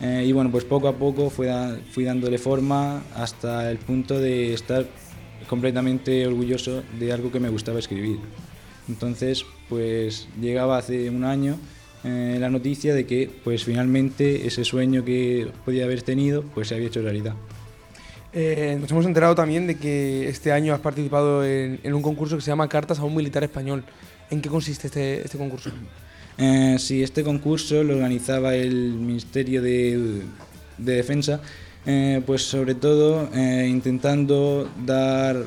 eh, 0.00 0.24
y 0.26 0.32
bueno, 0.32 0.50
pues 0.50 0.64
poco 0.64 0.88
a 0.88 0.96
poco 0.96 1.30
fui 1.30 2.04
dándole 2.04 2.38
forma 2.38 3.02
hasta 3.14 3.70
el 3.70 3.78
punto 3.78 4.18
de 4.18 4.54
estar 4.54 4.86
completamente 5.48 6.26
orgulloso 6.26 6.82
de 6.98 7.12
algo 7.12 7.30
que 7.30 7.40
me 7.40 7.48
gustaba 7.48 7.78
escribir. 7.78 8.18
Entonces, 8.88 9.44
pues 9.68 10.28
llegaba 10.40 10.78
hace 10.78 11.10
un 11.10 11.24
año 11.24 11.56
eh, 12.04 12.36
la 12.38 12.50
noticia 12.50 12.94
de 12.94 13.04
que 13.04 13.28
pues 13.42 13.64
finalmente 13.64 14.46
ese 14.46 14.64
sueño 14.64 15.04
que 15.04 15.48
podía 15.64 15.84
haber 15.84 16.02
tenido 16.02 16.42
pues 16.42 16.68
se 16.68 16.76
había 16.76 16.88
hecho 16.88 17.02
realidad. 17.02 17.34
Eh, 18.38 18.76
nos 18.78 18.90
hemos 18.90 19.06
enterado 19.06 19.34
también 19.34 19.66
de 19.66 19.76
que 19.76 20.28
este 20.28 20.52
año 20.52 20.74
has 20.74 20.80
participado 20.80 21.42
en, 21.42 21.80
un 21.94 22.02
concurso 22.02 22.36
que 22.36 22.42
se 22.42 22.50
llama 22.50 22.68
Cartas 22.68 22.98
a 22.98 23.04
un 23.04 23.16
militar 23.16 23.42
español. 23.42 23.82
¿En 24.28 24.42
qué 24.42 24.50
consiste 24.50 24.88
este, 24.88 25.24
este 25.24 25.38
concurso? 25.38 25.70
Eh, 26.36 26.76
sí, 26.78 27.02
este 27.02 27.24
concurso 27.24 27.82
lo 27.82 27.94
organizaba 27.94 28.54
el 28.54 28.92
Ministerio 28.92 29.62
de, 29.62 30.20
de 30.76 30.96
Defensa, 30.96 31.40
eh, 31.86 32.20
pues 32.26 32.42
sobre 32.42 32.74
todo 32.74 33.26
intentando 33.34 34.68
dar 34.84 35.42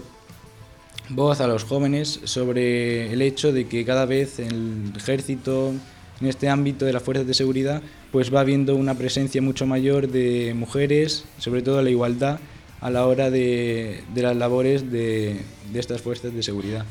voz 1.10 1.41
a 1.41 1.47
los 1.47 1.65
jóvenes 1.65 2.21
sobre 2.23 3.13
el 3.13 3.21
hecho 3.21 3.54
de 3.54 3.67
que 3.67 3.86
cada 3.86 4.08
vez 4.08 4.39
el 4.39 4.93
ejército, 4.97 5.75
en 6.21 6.28
este 6.28 6.49
ámbito 6.49 6.86
de 6.86 6.93
las 6.93 7.04
fuerzas 7.04 7.28
de 7.28 7.36
seguridad, 7.36 7.84
pues 8.12 8.34
va 8.34 8.39
habiendo 8.39 8.75
una 8.75 8.95
presencia 8.95 9.43
mucho 9.43 9.67
mayor 9.67 10.08
de 10.08 10.56
mujeres, 10.56 11.25
sobre 11.38 11.62
todo 11.62 11.84
la 11.84 11.91
igualdad 11.91 12.39
a 12.82 12.89
la 12.89 13.06
hora 13.06 13.30
de, 13.30 14.04
de 14.13 14.22
las 14.22 14.36
labores 14.36 14.92
de, 14.92 15.42
de 15.72 15.80
estas 15.80 16.02
fuerzas 16.02 16.34
de 16.34 16.44
seguridad. 16.44 16.86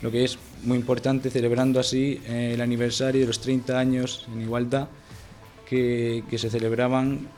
Lo 0.00 0.10
que 0.10 0.24
es 0.24 0.38
muy 0.64 0.78
importante, 0.78 1.30
celebrando 1.30 1.80
así 1.80 2.20
eh, 2.26 2.52
el 2.54 2.60
aniversario 2.60 3.20
de 3.20 3.26
los 3.26 3.40
30 3.40 3.78
años 3.78 4.26
en 4.32 4.42
igualdad 4.42 4.88
que, 5.68 6.24
que 6.28 6.38
se 6.38 6.50
celebraban 6.50 7.28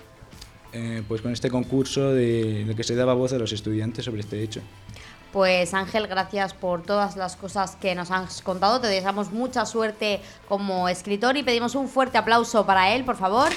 eh, 0.73 1.03
pues 1.07 1.23
con 1.23 1.33
este 1.33 1.51
concurso 1.51 2.12
de, 2.12 2.62
el 2.62 2.75
que 2.75 2.83
se 2.83 2.97
daba 2.97 3.14
voz 3.14 3.33
a 3.33 3.38
los 3.38 3.53
estudiantes 3.53 4.05
sobre 4.05 4.21
este 4.21 4.43
hecho. 4.43 4.61
Pues 5.33 5.75
Ángel, 5.75 6.07
gracias 6.07 6.55
por 6.55 6.83
todas 6.83 7.17
las 7.17 7.37
cosas 7.37 7.77
que 7.77 7.95
nos 7.95 8.11
has 8.11 8.40
contado. 8.40 8.81
Te 8.81 8.87
deseamos 8.87 9.33
mucha 9.33 9.67
suerte 9.67 10.21
como 10.49 10.88
escritor 10.88 11.37
y 11.37 11.43
pedimos 11.43 11.75
un 11.75 11.88
fuerte 11.88 12.19
aplauso 12.19 12.64
para 12.64 12.95
él, 12.95 13.05
por 13.05 13.17
favor. 13.17 13.51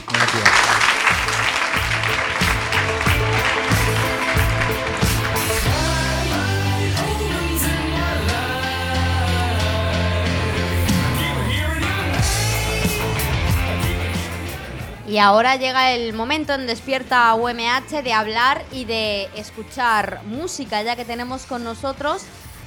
Y 15.18 15.20
ahora 15.20 15.56
llega 15.56 15.94
el 15.94 16.14
momento 16.14 16.54
en 16.54 16.68
Despierta 16.68 17.34
UMH 17.34 18.04
de 18.04 18.14
hablar 18.14 18.64
y 18.72 18.86
de 18.86 19.28
escuchar 19.36 20.22
música, 20.26 20.84
ya 20.84 20.96
que 20.96 21.06
tenemos 21.06 21.48
con 21.48 21.64
nosotros 21.64 22.22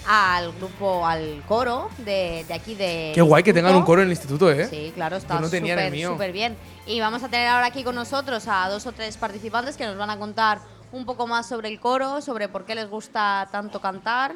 al 0.08 0.50
grupo, 0.54 1.06
al 1.06 1.44
coro 1.46 1.90
de, 1.98 2.44
de 2.48 2.52
aquí 2.52 2.74
de... 2.74 3.12
Qué 3.14 3.22
guay 3.22 3.44
que 3.44 3.54
tengan 3.54 3.76
un 3.76 3.84
coro 3.84 4.02
en 4.02 4.08
el 4.08 4.12
instituto, 4.14 4.50
¿eh? 4.50 4.66
Sí, 4.66 4.90
claro, 4.96 5.16
está 5.16 5.38
no 5.38 5.46
súper 5.46 6.32
bien. 6.32 6.56
Y 6.86 6.98
vamos 6.98 7.22
a 7.22 7.28
tener 7.28 7.46
ahora 7.46 7.66
aquí 7.66 7.84
con 7.84 7.94
nosotros 7.94 8.48
a 8.48 8.68
dos 8.68 8.84
o 8.84 8.90
tres 8.90 9.16
participantes 9.16 9.76
que 9.76 9.86
nos 9.86 9.96
van 9.96 10.10
a 10.10 10.18
contar 10.18 10.58
un 10.90 11.04
poco 11.04 11.28
más 11.28 11.48
sobre 11.48 11.68
el 11.68 11.78
coro, 11.78 12.20
sobre 12.20 12.48
por 12.48 12.64
qué 12.64 12.74
les 12.74 12.90
gusta 12.90 13.48
tanto 13.52 13.80
cantar 13.80 14.34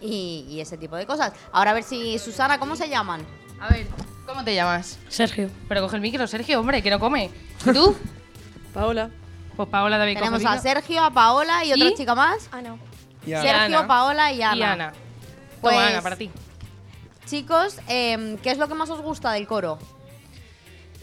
y, 0.00 0.46
y 0.48 0.60
ese 0.60 0.76
tipo 0.76 0.96
de 0.96 1.06
cosas. 1.06 1.32
Ahora 1.52 1.70
a 1.70 1.74
ver 1.74 1.84
si, 1.84 2.18
Susana, 2.18 2.58
¿cómo 2.58 2.74
se 2.74 2.88
llaman? 2.88 3.24
A 3.60 3.68
ver, 3.68 3.86
¿cómo 4.28 4.44
te 4.44 4.54
llamas? 4.54 4.98
Sergio. 5.08 5.50
Pero 5.68 5.80
coge 5.82 5.96
el 5.96 6.02
micro, 6.02 6.26
Sergio, 6.26 6.60
hombre, 6.60 6.82
que 6.82 6.90
no 6.90 7.00
come. 7.00 7.30
¿Y 7.66 7.72
tú? 7.72 7.96
Paola. 8.74 9.10
Pues 9.56 9.68
Paola 9.68 9.96
también 9.98 10.18
Tenemos 10.18 10.40
coge 10.40 10.48
a 10.52 10.56
micro. 10.56 10.70
Sergio, 10.70 11.02
a 11.04 11.10
Paola 11.10 11.64
y 11.64 11.72
otra 11.72 11.88
¿Y? 11.88 11.94
chica 11.94 12.14
más. 12.14 12.48
Ah, 12.52 12.60
no. 12.62 12.78
Y 13.26 13.32
a- 13.32 13.42
Sergio, 13.42 13.78
Ana. 13.78 13.88
Paola 13.88 14.32
y 14.32 14.42
Ana. 14.42 14.56
Y 14.56 14.62
Ana. 14.62 14.92
Pues, 15.60 15.74
Toma, 15.74 15.86
Ana, 15.88 16.02
para 16.02 16.16
ti. 16.16 16.30
Chicos, 17.26 17.78
em, 17.88 18.36
¿qué 18.38 18.50
es 18.50 18.58
lo 18.58 18.68
que 18.68 18.74
más 18.74 18.88
os 18.90 19.00
gusta 19.00 19.32
del 19.32 19.46
coro? 19.46 19.78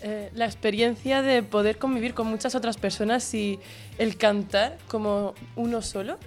Eh, 0.01 0.31
la 0.33 0.45
experiencia 0.45 1.21
de 1.21 1.43
poder 1.43 1.77
convivir 1.77 2.13
con 2.13 2.27
muchas 2.27 2.55
otras 2.55 2.77
personas 2.77 3.33
y 3.33 3.59
el 3.97 4.17
cantar 4.17 4.77
como 4.87 5.33
uno 5.55 5.81
solo 5.81 6.17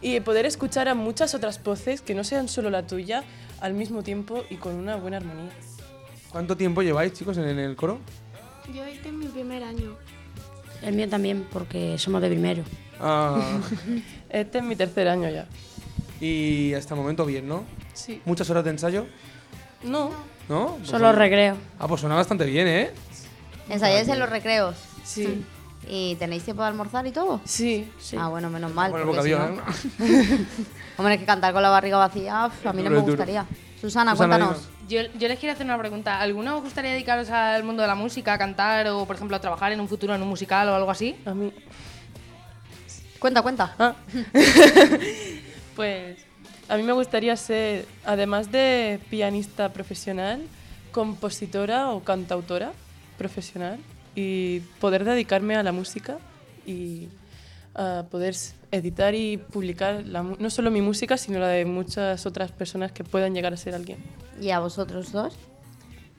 y 0.00 0.20
poder 0.20 0.46
escuchar 0.46 0.88
a 0.88 0.94
muchas 0.94 1.34
otras 1.34 1.62
voces 1.62 2.02
que 2.02 2.14
no 2.14 2.24
sean 2.24 2.48
solo 2.48 2.70
la 2.70 2.86
tuya 2.86 3.24
al 3.60 3.74
mismo 3.74 4.02
tiempo 4.02 4.42
y 4.50 4.56
con 4.56 4.74
una 4.74 4.96
buena 4.96 5.18
armonía. 5.18 5.50
¿Cuánto 6.32 6.56
tiempo 6.56 6.82
lleváis, 6.82 7.12
chicos, 7.12 7.36
en 7.36 7.58
el 7.58 7.76
coro? 7.76 7.98
Yo 8.74 8.82
este 8.84 9.08
es 9.08 9.14
mi 9.14 9.26
primer 9.26 9.62
año. 9.62 9.96
El 10.82 10.94
mío 10.94 11.08
también, 11.08 11.46
porque 11.52 11.98
somos 11.98 12.22
de 12.22 12.28
primero. 12.28 12.62
Ah, 13.00 13.58
Este 14.30 14.58
es 14.58 14.64
mi 14.64 14.74
tercer 14.76 15.08
año 15.08 15.28
ya. 15.28 15.46
y 16.20 16.72
hasta 16.74 16.94
el 16.94 17.00
momento 17.00 17.26
bien, 17.26 17.46
¿no? 17.48 17.64
Sí. 17.92 18.22
¿Muchas 18.24 18.48
horas 18.48 18.64
de 18.64 18.70
ensayo? 18.70 19.06
No. 19.82 20.10
¿No? 20.48 20.76
Pues 20.78 20.88
Solo 20.88 21.12
recreo. 21.12 21.56
Ah, 21.78 21.86
pues 21.86 22.00
suena 22.00 22.16
bastante 22.16 22.44
bien, 22.46 22.66
¿eh? 22.66 22.90
¿Ensayáis 23.68 24.08
en 24.08 24.18
los 24.18 24.28
recreos? 24.30 24.76
Sí. 25.04 25.44
¿Y 25.88 26.14
tenéis 26.16 26.44
tiempo 26.44 26.62
de 26.62 26.68
almorzar 26.68 27.06
y 27.06 27.10
todo? 27.12 27.40
Sí. 27.44 27.90
Ah, 28.16 28.28
bueno, 28.28 28.48
menos 28.50 28.72
mal. 28.72 28.90
Bueno, 28.92 29.06
porque 29.06 29.22
si 29.22 29.32
bocadillo, 29.32 29.62
no- 29.98 30.38
Hombre, 30.96 31.18
que 31.18 31.24
cantar 31.24 31.52
con 31.52 31.62
la 31.62 31.70
barriga 31.70 31.98
vacía, 31.98 32.44
a 32.44 32.72
mí 32.72 32.82
no 32.82 32.90
me 32.90 32.98
es 32.98 33.02
gustaría. 33.04 33.44
Susana, 33.80 34.12
Susana, 34.12 34.16
cuéntanos. 34.16 34.68
Yo, 34.88 35.02
yo 35.18 35.28
les 35.28 35.38
quiero 35.38 35.52
hacer 35.52 35.64
una 35.64 35.78
pregunta. 35.78 36.20
¿Alguno 36.20 36.56
os 36.56 36.62
gustaría 36.62 36.92
dedicaros 36.92 37.30
al 37.30 37.64
mundo 37.64 37.82
de 37.82 37.88
la 37.88 37.94
música, 37.94 38.34
a 38.34 38.38
cantar 38.38 38.88
o, 38.88 39.06
por 39.06 39.16
ejemplo, 39.16 39.36
a 39.36 39.40
trabajar 39.40 39.72
en 39.72 39.80
un 39.80 39.88
futuro 39.88 40.14
en 40.14 40.22
un 40.22 40.28
musical 40.28 40.68
o 40.68 40.74
algo 40.74 40.90
así? 40.90 41.16
A 41.24 41.34
mí. 41.34 41.52
Cuenta, 43.18 43.42
cuenta. 43.42 43.74
Ah. 43.78 43.94
pues 45.76 46.18
a 46.68 46.76
mí 46.76 46.82
me 46.82 46.92
gustaría 46.92 47.36
ser, 47.36 47.86
además 48.04 48.50
de 48.50 48.98
pianista 49.10 49.72
profesional, 49.72 50.42
compositora 50.90 51.90
o 51.90 52.02
cantautora 52.02 52.72
profesional 53.18 53.78
y 54.14 54.60
poder 54.80 55.04
dedicarme 55.04 55.56
a 55.56 55.62
la 55.62 55.72
música 55.72 56.18
y 56.66 57.08
a 57.74 58.04
poder 58.10 58.34
editar 58.70 59.14
y 59.14 59.36
publicar 59.38 60.04
la 60.06 60.22
no 60.22 60.50
solo 60.50 60.70
mi 60.70 60.80
música, 60.80 61.16
sino 61.16 61.38
la 61.38 61.48
de 61.48 61.64
muchas 61.64 62.26
otras 62.26 62.52
personas 62.52 62.92
que 62.92 63.04
puedan 63.04 63.34
llegar 63.34 63.52
a 63.52 63.56
ser 63.56 63.74
alguien. 63.74 63.98
¿Y 64.40 64.50
a 64.50 64.58
vosotros 64.60 65.12
dos? 65.12 65.34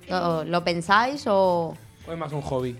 ¿Lo, 0.09 0.43
lo 0.43 0.63
pensáis 0.63 1.25
o...? 1.27 1.75
¿O 2.07 2.11
es 2.11 2.17
más 2.17 2.31
un 2.33 2.41
hobby? 2.41 2.75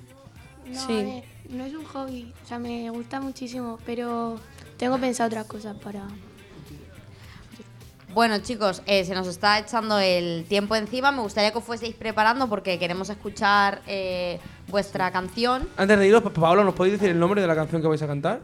No, 0.70 0.80
Sí. 0.80 0.94
a 0.94 1.04
ver, 1.04 1.24
no 1.50 1.66
es 1.66 1.74
un 1.74 1.84
hobby, 1.86 2.34
o 2.44 2.48
sea, 2.48 2.60
me 2.60 2.90
gusta 2.90 3.20
muchísimo, 3.22 3.78
pero 3.86 4.38
tengo 4.78 4.98
pensado 4.98 5.28
otras 5.28 5.46
cosas 5.46 5.76
para... 5.78 6.06
Bueno, 8.14 8.38
chicos, 8.40 8.84
eh, 8.86 9.04
se 9.06 9.16
nos 9.16 9.26
está 9.28 9.58
echando 9.58 9.98
el 9.98 10.46
tiempo 10.48 10.76
encima. 10.76 11.12
Me 11.12 11.22
gustaría 11.24 11.52
que 11.52 11.58
os 11.58 11.64
fueseis 11.64 11.96
preparando 11.96 12.48
porque 12.48 12.78
queremos 12.78 13.10
escuchar 13.10 13.82
eh, 13.88 14.40
vuestra 14.68 15.12
canción. 15.12 15.68
Antes 15.78 15.98
de 15.98 16.08
iros, 16.08 16.22
Pa- 16.22 16.30
Paola, 16.30 16.64
¿nos 16.64 16.76
podéis 16.76 17.00
decir 17.00 17.10
el 17.10 17.20
nombre 17.20 17.42
de 17.42 17.48
la 17.48 17.56
canción 17.56 17.82
que 17.82 17.88
vais 17.88 18.02
a 18.04 18.08
cantar? 18.08 18.42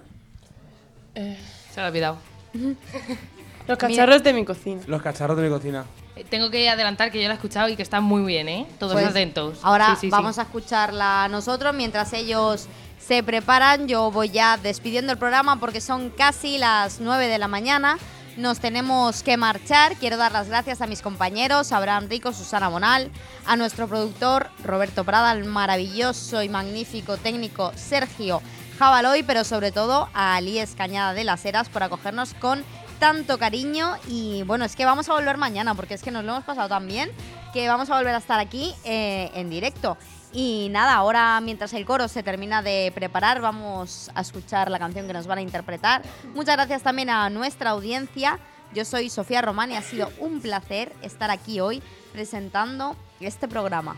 Se 1.13 1.77
lo 1.77 1.83
ha 1.83 1.87
olvidado. 1.87 2.17
Los 3.67 3.77
cacharros 3.77 4.23
de 4.23 4.33
mi 4.33 4.45
cocina. 4.45 4.81
Los 4.87 5.01
cacharros 5.01 5.37
de 5.37 5.43
mi 5.43 5.49
cocina. 5.49 5.85
Eh, 6.15 6.25
Tengo 6.27 6.49
que 6.49 6.67
adelantar 6.69 7.11
que 7.11 7.21
yo 7.21 7.27
la 7.27 7.33
he 7.33 7.37
escuchado 7.37 7.69
y 7.69 7.75
que 7.75 7.83
está 7.83 8.01
muy 8.01 8.23
bien, 8.23 8.49
¿eh? 8.49 8.65
Todos 8.79 8.93
Pues, 8.93 9.05
atentos. 9.05 9.59
Ahora 9.61 9.89
Sí, 9.89 9.95
sí, 9.95 10.07
sí. 10.07 10.09
vamos 10.09 10.39
a 10.39 10.43
escucharla 10.43 11.27
nosotros 11.29 11.75
mientras 11.75 12.11
ellos 12.13 12.67
se 12.99 13.21
preparan. 13.21 13.87
Yo 13.87 14.09
voy 14.11 14.29
ya 14.29 14.57
despidiendo 14.57 15.11
el 15.11 15.19
programa 15.19 15.59
porque 15.59 15.81
son 15.81 16.09
casi 16.09 16.57
las 16.57 16.99
9 16.99 17.27
de 17.27 17.37
la 17.37 17.47
mañana. 17.47 17.97
Nos 18.37 18.59
tenemos 18.59 19.21
que 19.21 19.37
marchar. 19.37 19.95
Quiero 19.97 20.17
dar 20.17 20.31
las 20.31 20.47
gracias 20.47 20.81
a 20.81 20.87
mis 20.87 21.01
compañeros, 21.01 21.71
Abraham 21.71 22.07
Rico, 22.09 22.31
Susana 22.33 22.69
Bonal, 22.69 23.11
a 23.45 23.55
nuestro 23.55 23.87
productor 23.87 24.49
Roberto 24.63 25.03
Prada, 25.03 25.29
al 25.29 25.43
maravilloso 25.45 26.41
y 26.41 26.49
magnífico 26.49 27.17
técnico 27.17 27.71
Sergio 27.75 28.41
Jabaloy, 28.79 29.23
pero 29.23 29.43
sobre 29.43 29.73
todo 29.73 30.07
a 30.13 30.37
Alíes 30.37 30.73
Cañada 30.73 31.13
de 31.13 31.25
las 31.25 31.43
Heras 31.43 31.67
por 31.67 31.83
acogernos 31.83 32.33
con 32.33 32.63
tanto 32.97 33.37
cariño 33.37 33.97
y 34.07 34.43
bueno, 34.43 34.63
es 34.63 34.77
que 34.77 34.85
vamos 34.85 35.09
a 35.09 35.15
volver 35.15 35.35
mañana 35.35 35.75
porque 35.75 35.95
es 35.95 36.01
que 36.01 36.11
nos 36.11 36.23
lo 36.23 36.31
hemos 36.31 36.45
pasado 36.45 36.69
tan 36.69 36.87
bien 36.87 37.11
que 37.51 37.67
vamos 37.67 37.89
a 37.89 37.97
volver 37.97 38.15
a 38.15 38.19
estar 38.19 38.39
aquí 38.39 38.73
eh, 38.85 39.31
en 39.33 39.49
directo. 39.49 39.97
Y 40.31 40.69
nada, 40.71 40.93
ahora 40.93 41.41
mientras 41.41 41.73
el 41.73 41.85
coro 41.85 42.07
se 42.07 42.23
termina 42.23 42.61
de 42.61 42.93
preparar, 42.95 43.41
vamos 43.41 44.11
a 44.15 44.21
escuchar 44.21 44.71
la 44.71 44.79
canción 44.79 45.07
que 45.07 45.13
nos 45.13 45.27
van 45.27 45.39
a 45.39 45.41
interpretar. 45.41 46.01
Muchas 46.33 46.55
gracias 46.55 46.81
también 46.81 47.09
a 47.09 47.29
nuestra 47.29 47.71
audiencia. 47.71 48.39
Yo 48.73 48.85
soy 48.85 49.09
Sofía 49.09 49.41
Román 49.41 49.71
y 49.71 49.75
ha 49.75 49.81
sido 49.81 50.09
un 50.19 50.39
placer 50.39 50.95
estar 51.01 51.31
aquí 51.31 51.59
hoy 51.59 51.83
presentando 52.13 52.95
este 53.19 53.49
programa. 53.49 53.97